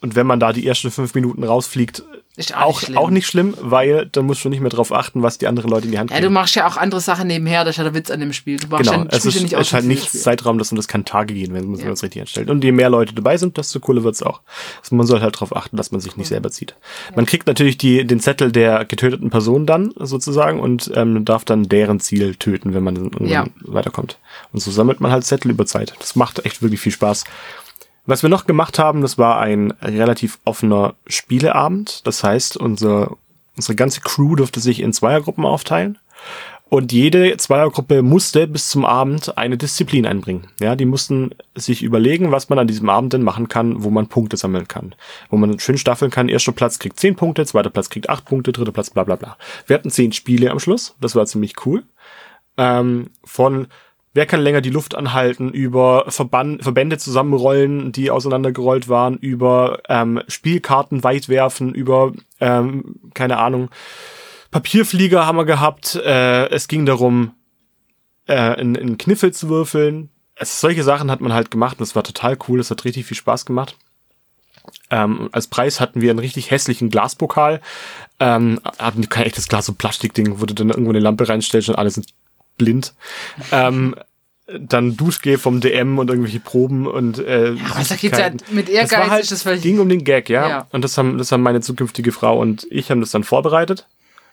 [0.01, 2.03] Und wenn man da die ersten fünf Minuten rausfliegt,
[2.39, 2.97] Ist auch, auch nicht schlimm.
[2.99, 5.87] auch nicht schlimm, weil dann musst du nicht mehr drauf achten, was die anderen Leute
[5.87, 7.95] in die Hand Ja, du machst ja auch andere Sachen nebenher, das ist ja der
[7.95, 8.59] Witz an dem Spiel.
[8.59, 10.23] Du machst Genau, ja, es ist, ja nicht es ist halt nicht das.
[10.23, 11.91] Zeitraum, das und das kann Tage gehen, wenn man Ja.
[11.91, 12.49] es richtig einstellt.
[12.49, 14.41] Und je mehr Leute dabei sind, desto cooler wird's auch.
[14.83, 16.77] Also man soll halt darauf achten, dass man sich nicht selber zieht.
[17.17, 21.65] Man kriegt natürlich die, den Zettel der getöteten Person dann sozusagen und ähm, darf dann
[21.65, 23.47] deren Ziel töten, wenn man Ja.
[23.63, 24.19] weiterkommt.
[24.53, 25.95] Und so sammelt man halt Zettel über Zeit.
[25.99, 27.25] Das macht echt wirklich viel Spaß.
[28.09, 32.07] Was wir noch gemacht haben, das war ein relativ offener Spieleabend.
[32.07, 33.19] Das heißt, unser,
[33.55, 35.99] unsere ganze Crew durfte sich in Zweiergruppen aufteilen.
[36.71, 40.47] Und jede Zweiergruppe musste bis zum Abend eine Disziplin einbringen.
[40.59, 44.07] Ja, die mussten sich überlegen, was man an diesem Abend denn machen kann, wo man
[44.07, 44.95] Punkte sammeln kann.
[45.29, 46.31] Wo man schön staffeln kann.
[46.31, 49.37] Erster Platz kriegt 10 Punkte, zweiter Platz kriegt 8 Punkte, dritter Platz bla bla bla.
[49.67, 50.97] Wir hatten 10 Spiele am Schluss.
[50.99, 51.85] Das war ziemlich cool.
[52.57, 53.67] Ähm, von
[54.15, 60.23] Wer kann länger die Luft anhalten, über Verban Verbände zusammenrollen, die auseinandergerollt waren, über ähm,
[60.29, 63.71] Spielkarten weit werfen, über, ähm, keine Ahnung,
[64.51, 65.95] Papierflieger haben wir gehabt.
[65.97, 67.33] Äh, es ging darum,
[68.29, 70.11] äh, in, in Kniffel zu würfeln.
[70.35, 72.59] Es, solche Sachen hat man halt gemacht und das war total cool.
[72.59, 73.77] Das hat richtig viel Spaß gemacht.
[74.91, 77.61] Ähm, als Preis hatten wir einen richtig hässlichen Glaspokal.
[78.21, 81.77] Ähm, hatten kein echtes Glas, so Plastikding, wo du dann irgendwo eine Lampe reinstellst und
[81.77, 82.07] alle sind
[82.59, 82.95] blind.
[83.53, 83.95] Ähm,
[84.59, 88.41] dann Duschgel vom DM und irgendwelche Proben und äh, aber da geht's ja Süßigkeiten.
[88.51, 90.49] mit Das Ehrgeiz war halt, das völlig- ging um den Gag, ja.
[90.49, 90.67] Ja.
[90.73, 93.87] Und das haben, das haben meine zukünftige Frau und ich haben das dann vorbereitet.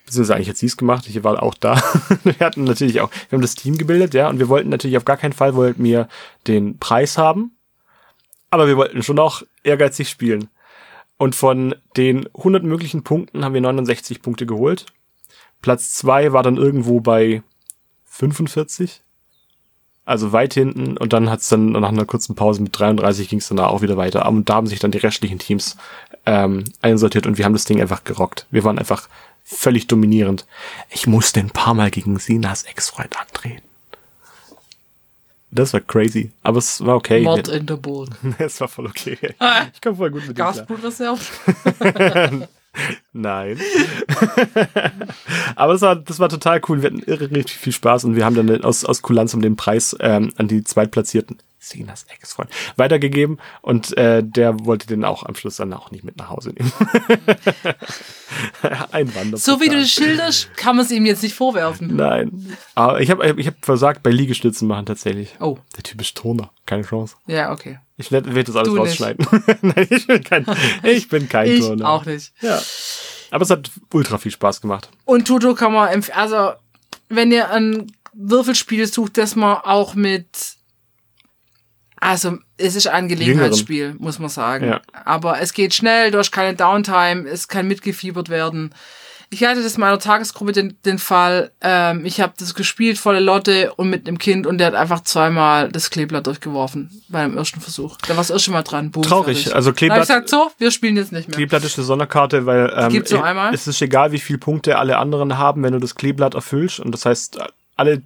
[0.06, 1.82] Beziehungsweise eigentlich hat sie es gemacht, ich war auch da.
[2.24, 5.06] wir hatten natürlich auch, wir haben das Team gebildet, ja, und wir wollten natürlich auf
[5.06, 6.08] gar keinen Fall wollten wir
[6.48, 7.52] den Preis haben.
[8.52, 10.48] Aber wir wollten schon auch ehrgeizig spielen.
[11.18, 14.86] Und von den 100 möglichen Punkten haben wir 69 Punkte geholt.
[15.62, 17.42] Platz zwei war dann irgendwo bei
[18.16, 19.02] 45.
[20.06, 20.98] Also weit hinten.
[20.98, 23.98] Und dann hat's dann nach einer kurzen Pause mit 33 ging es dann auch wieder
[23.98, 24.28] weiter.
[24.28, 25.78] Und da haben sich dann die restlichen Teams
[26.26, 28.46] ähm, einsortiert und wir haben das Ding einfach gerockt.
[28.52, 29.10] Wir waren einfach
[29.44, 30.46] völlig dominierend.
[30.90, 33.62] Ich musste ein paar Mal gegen Sinas Ex-Freund antreten.
[35.52, 36.32] Das war crazy.
[36.44, 37.22] Aber es war okay.
[37.22, 38.10] Mord in der Burg.
[38.38, 39.18] Es war voll okay.
[39.74, 40.54] Ich komme voll gut mit dem klar.
[40.54, 41.22] Gasblutreserve.
[43.14, 43.60] Nein.
[45.56, 46.82] Aber das war, das war total cool.
[46.82, 49.56] Wir hatten irre richtig viel Spaß und wir haben dann aus, aus Kulanz um den
[49.56, 55.36] Preis ähm, an die Zweitplatzierten, Sinas Ex-Freund, weitergegeben und äh, der wollte den auch am
[55.36, 56.72] Schluss dann auch nicht mit nach Hause nehmen.
[58.92, 59.38] Ein Wanderpokal.
[59.40, 61.96] So wie du das schilderst, kann man es ihm jetzt nicht vorwerfen.
[61.96, 62.56] Nein.
[62.76, 65.36] Aber ich habe ich hab versagt bei Liegestützen machen tatsächlich.
[65.40, 66.52] Oh, Der Typ ist Toner.
[66.66, 67.16] Keine Chance.
[67.28, 67.80] ja, okay.
[67.98, 69.26] Ich werde werd das alles Du rausschneiden.
[69.62, 70.46] Nein, ich bin kein,
[70.84, 71.90] ich bin kein Ich Turner.
[71.90, 72.34] auch nicht.
[72.42, 72.62] Ja.
[73.32, 74.90] Aber es hat ultra viel Spaß gemacht.
[75.06, 76.18] Und Toto kann man empfehlen.
[76.18, 76.52] Also,
[77.08, 80.55] wenn ihr ein Würfelspiel sucht, das man auch mit.
[81.98, 84.68] Also, es ist ein Gelegenheitsspiel, muss man sagen.
[84.68, 84.82] Ja.
[85.06, 88.74] Aber es geht schnell, du hast keine Downtime, es kann mitgefiebert werden.
[89.32, 93.20] Ich hatte das in meiner Tagesgruppe den, den Fall, ähm, ich habe das gespielt, volle
[93.20, 97.60] Lotte und mit einem Kind und der hat einfach zweimal das Kleeblatt durchgeworfen beim ersten
[97.60, 97.98] Versuch.
[98.04, 98.92] Da war das erste Mal dran.
[98.92, 99.38] Boom, Traurig.
[99.38, 99.56] fertig.
[99.56, 101.38] Also hab ich Kleeblatt, gesagt, so, wir spielen jetzt nicht mehr.
[101.38, 103.54] Kleeblatt ist eine Sonderkarte, weil ähm, gibt's nur einmal?
[103.54, 106.80] es ist egal, wie viele Punkte alle anderen haben, wenn du das Kleeblatt erfüllst.
[106.80, 107.40] Und das heißt,
[107.76, 108.04] alle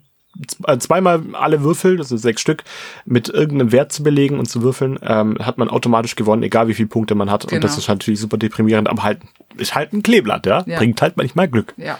[0.79, 2.63] zweimal alle Würfel, das sind sechs Stück,
[3.05, 6.73] mit irgendeinem Wert zu belegen und zu würfeln, ähm, hat man automatisch gewonnen, egal wie
[6.73, 7.43] viele Punkte man hat.
[7.45, 7.61] Und Genau.
[7.61, 9.19] das ist natürlich super deprimierend, aber halt
[9.57, 10.63] ist halt ein Kleeblatt, ja.
[10.65, 10.77] Ja.
[10.77, 11.73] Bringt halt manchmal Glück.
[11.77, 11.97] Ja.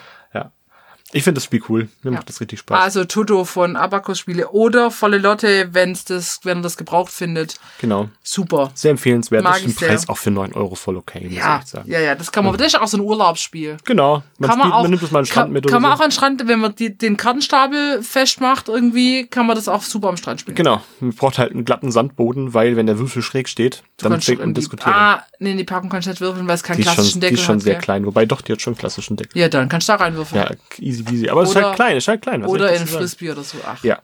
[1.11, 1.89] Ich finde das Spiel cool.
[2.03, 2.17] Mir Ja.
[2.17, 2.79] macht das richtig Spaß.
[2.81, 7.55] Also Toto von Abacus Spiele oder volle Lotte, wenn's das, wenn er das gebraucht findet.
[7.79, 8.09] genau.
[8.23, 8.69] Super.
[8.75, 9.43] Sehr empfehlenswert.
[9.43, 9.87] Mag ich sehr.
[9.87, 11.89] Preis auch für 9 Euro voll okay, muss ich Ja, echt sagen.
[11.89, 13.77] ja, ja, das kann man, das ist auch so ein Urlaubsspiel.
[13.85, 14.21] Genau.
[14.37, 15.71] Man, Kann spielt, man auch, man nimmt das mal an den Strand kann, mit kann
[15.73, 15.95] oder man so.
[15.97, 19.81] auch an den Strand, wenn man die, den Kartenstapel festmacht irgendwie, kann man das auch
[19.81, 20.55] super am Strand spielen.
[20.55, 24.27] Genau, man braucht halt einen glatten Sandboden, weil wenn der Würfel schräg steht, dann Kannst
[24.27, 24.93] fängt du man die, diskutieren.
[24.93, 27.25] ah, nee, die Packung kannst du nicht würfeln, weil es keinen die klassischen schon, die
[27.27, 27.61] Deckel ist schon hat.
[27.63, 27.79] sehr ja.
[27.79, 29.41] klein, wobei doch, die hat schon einen klassischen Deckel.
[29.41, 30.41] ja, dann kannst du da reinwürfeln.
[30.43, 30.51] Ja,
[30.85, 31.29] easy peasy.
[31.29, 32.45] Aber es ist halt klein, ist halt klein.
[32.45, 32.85] oder in?
[32.87, 33.57] Frisbee oder so.
[33.65, 33.99] Ach, Ja.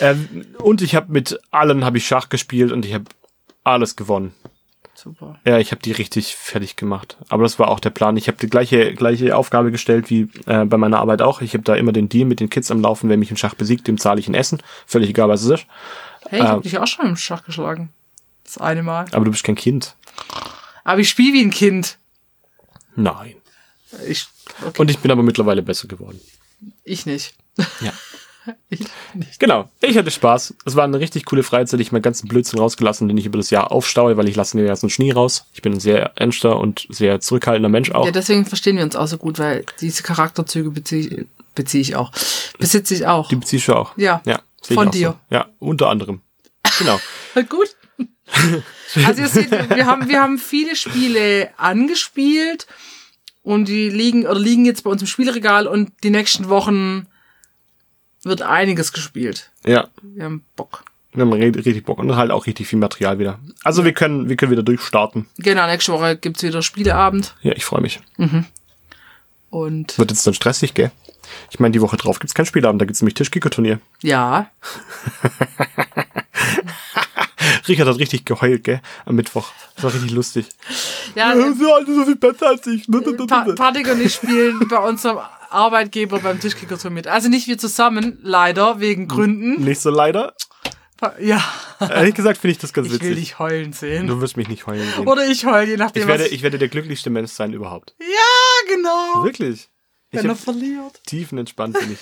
[0.00, 3.04] Ähm, und ich habe mit allen habe ich Schach gespielt und ich habe
[3.64, 4.34] alles gewonnen.
[4.94, 5.38] super.
[5.44, 7.16] Ja, ich habe die richtig fertig gemacht.
[7.28, 8.16] Aber das war auch der Plan.
[8.16, 11.40] Ich habe die gleiche gleiche Aufgabe gestellt wie äh, bei meiner Arbeit auch.
[11.40, 13.08] Ich habe da immer den Deal mit den Kids am Laufen.
[13.08, 14.60] Wer mich im Schach besiegt, dem zahle ich ein Essen.
[14.86, 15.66] Völlig egal, was es ist.
[16.28, 16.50] Hey, ich Ähm.
[16.50, 17.90] hab dich auch schon im Schach geschlagen.
[18.44, 19.06] Das eine Mal.
[19.12, 19.94] Aber du bist kein Kind.
[20.84, 21.98] Aber ich spiele wie ein Kind.
[22.96, 23.34] Nein.
[24.06, 24.26] Ich,
[24.66, 26.20] okay, Und ich bin aber mittlerweile besser geworden.
[26.84, 27.34] ich nicht.
[27.80, 27.92] Ja.
[28.70, 28.80] Ich
[29.12, 29.38] nicht.
[29.40, 30.54] Genau, ich hatte Spaß.
[30.64, 31.80] Es war eine richtig coole Freizeit.
[31.80, 34.56] Ich habe meinen ganzen Blödsinn rausgelassen, den ich über das Jahr aufstaue, weil ich lasse
[34.56, 35.44] den ganzen Schnee raus.
[35.52, 38.06] Ich bin ein sehr ernster und sehr zurückhaltender Mensch auch.
[38.06, 42.10] Ja, deswegen verstehen wir uns auch so gut, weil diese Charakterzüge beziehe bezieh ich auch.
[42.58, 43.28] Besitze ich auch.
[43.28, 43.96] Die beziehst du auch.
[43.98, 44.22] Ja.
[44.24, 44.40] Ja.
[44.62, 45.18] Von dir.
[45.28, 45.34] So.
[45.34, 46.22] Ja, unter anderem.
[46.78, 46.98] Genau.
[47.48, 47.68] gut.
[49.04, 52.66] Also ihr seht, wir haben, wir haben viele Spiele angespielt
[53.54, 57.06] und die liegen oder liegen jetzt bei uns im Spielregal und die nächsten Wochen
[58.22, 59.50] wird einiges gespielt.
[59.64, 60.84] Ja, Wir haben Bock.
[61.12, 63.38] wir haben richtig richtig Bock und halt auch richtig viel Material wieder.
[63.64, 65.26] Also wir können, wir können wieder durchstarten.
[65.38, 68.00] Genau, nächste Woche gibt's wieder Spieleabend Ja, ich freue mich.
[69.50, 70.90] und Wird jetzt dann stressig, gell?
[71.50, 73.80] Ich meine, die Woche drauf gibt's kein Spielabend, da gibt's nämlich Tischkicker-Turnier.
[74.02, 74.50] ja,
[77.68, 78.80] Richard hat richtig geheult, gell?
[79.04, 79.50] Am Mittwoch.
[79.74, 80.46] Das war richtig lustig.
[81.14, 82.86] ja, Ja, sie alle so viel besser als ich.
[83.26, 85.18] Pa Patrick und ich spielen bei unserem
[85.50, 87.06] Arbeitgeber beim Tischkicker mit.
[87.06, 89.62] Also nicht wir zusammen, leider, wegen Gründen.
[89.64, 90.34] Nicht so leider.
[91.20, 91.42] Ja,
[91.78, 93.14] Ehrlich gesagt finde ich das ganz ich will witzig.
[93.16, 94.08] dich heulen sehen.
[94.08, 95.06] Du wirst mich nicht heulen sehen.
[95.06, 97.94] Oder ich heul, je nachdem, Ich werde, ich werde der glücklichste Mensch sein überhaupt.
[98.00, 99.22] Ja, genau.
[99.24, 99.68] Wirklich.
[100.10, 101.00] Ich Wenn er hab verliert.
[101.06, 101.98] tiefenentspannt bin ich.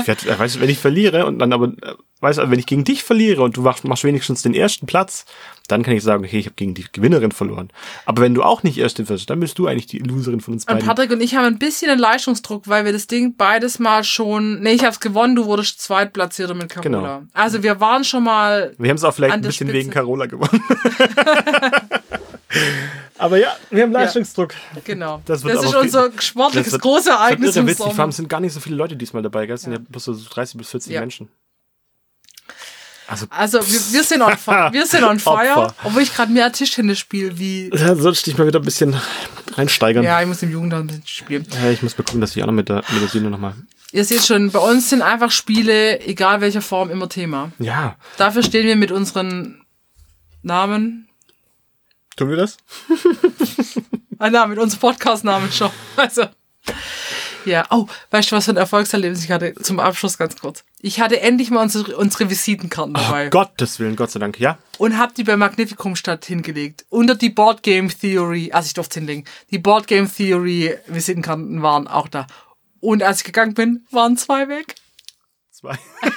[0.00, 2.58] Ich werd, äh, weißt du, wenn ich verliere und dann aber, äh, weißt du, wenn
[2.58, 5.24] ich gegen dich verliere und du machst, machst wenigstens den ersten Platz,
[5.68, 7.70] dann kann ich sagen, okay, ich habe gegen die Gewinnerin verloren.
[8.04, 10.64] Aber wenn du auch nicht erste wirst, dann bist du eigentlich die Loserin von uns
[10.64, 10.86] Und beiden.
[10.86, 14.60] Patrick und ich haben ein bisschen einen Leistungsdruck, weil wir das Ding beides mal schon.
[14.60, 17.18] Nee, ich hab's gewonnen, du wurdest Zweitplatzierter mit Carola.
[17.18, 17.22] Genau.
[17.32, 18.74] Also wir waren schon mal.
[18.78, 19.72] Wir haben es auch vielleicht ein bisschen Spitze.
[19.72, 20.62] wegen Carola gewonnen.
[23.18, 24.54] aber ja, wir haben Leistungsdruck.
[24.84, 25.22] Genau.
[25.26, 27.76] Das Das, ist unser sportliches Das wird- großes Das wird irre im witzig.
[27.78, 28.12] Vor allem Sommer.
[28.12, 29.54] sind gar nicht so viele Leute diesmal dabei, gell?
[29.54, 31.00] Es sind ja, bloß so 30 bis 40 Ja.
[31.00, 31.28] Menschen.
[33.06, 34.70] Also, Also wir, wir sind on fire.
[34.72, 35.74] Wir sind on fire.
[35.84, 37.68] Obwohl ich gerade mehr Tischtennis spiele wie.
[37.70, 38.96] da sollst du dich mal wieder ein bisschen
[39.56, 40.02] reinsteigern.
[40.02, 41.46] Ja, ich muss im Jugendamt ein bisschen spielen.
[41.62, 43.54] Ja, ich muss bekommen, dass ich auch noch mit der, mit der Sine nochmal.
[43.92, 47.52] Ihr seht schon, bei uns sind einfach Spiele, egal welcher Form, immer Thema.
[47.58, 47.96] Ja.
[48.16, 49.62] Dafür stehen wir mit unseren
[50.42, 51.08] Namen.
[52.16, 52.56] Tun wir das?
[54.20, 55.70] Ah, na, mit unserem Podcast-Namen schon.
[55.96, 56.22] Also.
[57.44, 59.54] Ja, oh, weißt du, was für ein Erfolgserlebnis ich hatte?
[59.56, 60.64] Zum Abschluss ganz kurz.
[60.80, 63.26] Ich hatte endlich mal unsere, unsere Visitenkarten dabei.
[63.26, 64.38] Oh, Gottes Willen, Gott sei Dank.
[64.38, 64.56] Ja.
[64.78, 66.86] und hab die bei Magnificum Stadt hingelegt.
[66.90, 69.24] Unter die Board Game Theory, also ich durfte hinlegen.
[69.50, 72.26] Die Board Game Theory Visitenkarten waren auch da.
[72.80, 74.76] Und als ich gegangen bin, waren zwei weg.
[75.64, 75.78] Zwei.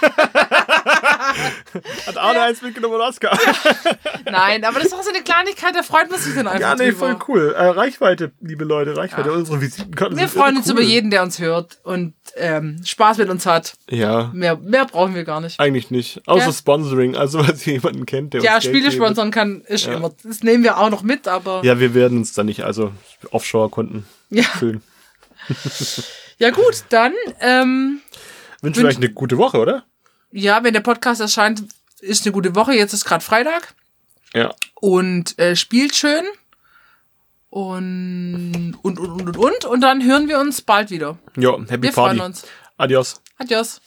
[2.08, 3.38] Hat Arne eins mitgenommen und Oskar.
[4.26, 6.76] Nein, aber das ist auch so eine Kleinigkeit, da freut man sich dann einfach Ja,
[6.76, 6.98] nee, drüber.
[7.00, 7.54] voll cool.
[7.56, 9.32] Äh, Reichweite, liebe Leute, Reichweite.
[9.32, 10.74] Unsere Visitenkarten Wir freuen uns cool.
[10.74, 13.74] über jeden, der uns hört und ähm, Spaß mit uns hat.
[13.89, 15.60] Ja, Mehr, mehr brauchen wir gar nicht.
[15.60, 16.22] eigentlich nicht.
[16.28, 16.52] Außer Ja.
[16.54, 20.12] Sponsoring, also was jemanden kennt, der Ja, uns Geld Spiele sponsern kann, ist immer.
[20.24, 22.91] Das nehmen wir auch noch mit, aber ja, Ja, wir werden uns da nicht, also
[23.32, 24.43] Offshore-Kunden ja.
[24.43, 24.82] füllen.
[26.54, 28.02] gut, dann, ähm,
[28.62, 29.84] Wünschen wir euch eine gute Woche, oder?
[30.32, 31.64] ja, wenn der Podcast erscheint,
[32.01, 32.74] ist eine gute Woche.
[32.74, 33.74] Jetzt ist gerade Freitag
[34.34, 34.53] Ja.
[34.76, 36.24] und äh, spielt schön.
[37.49, 39.66] Und, und, und, und, und, und.
[39.66, 41.18] Und dann hören wir uns bald wieder.
[41.36, 42.18] Jo, Happy Wir Party.
[42.18, 42.45] freuen uns.
[42.78, 43.22] Adios.
[43.38, 43.82] Adios.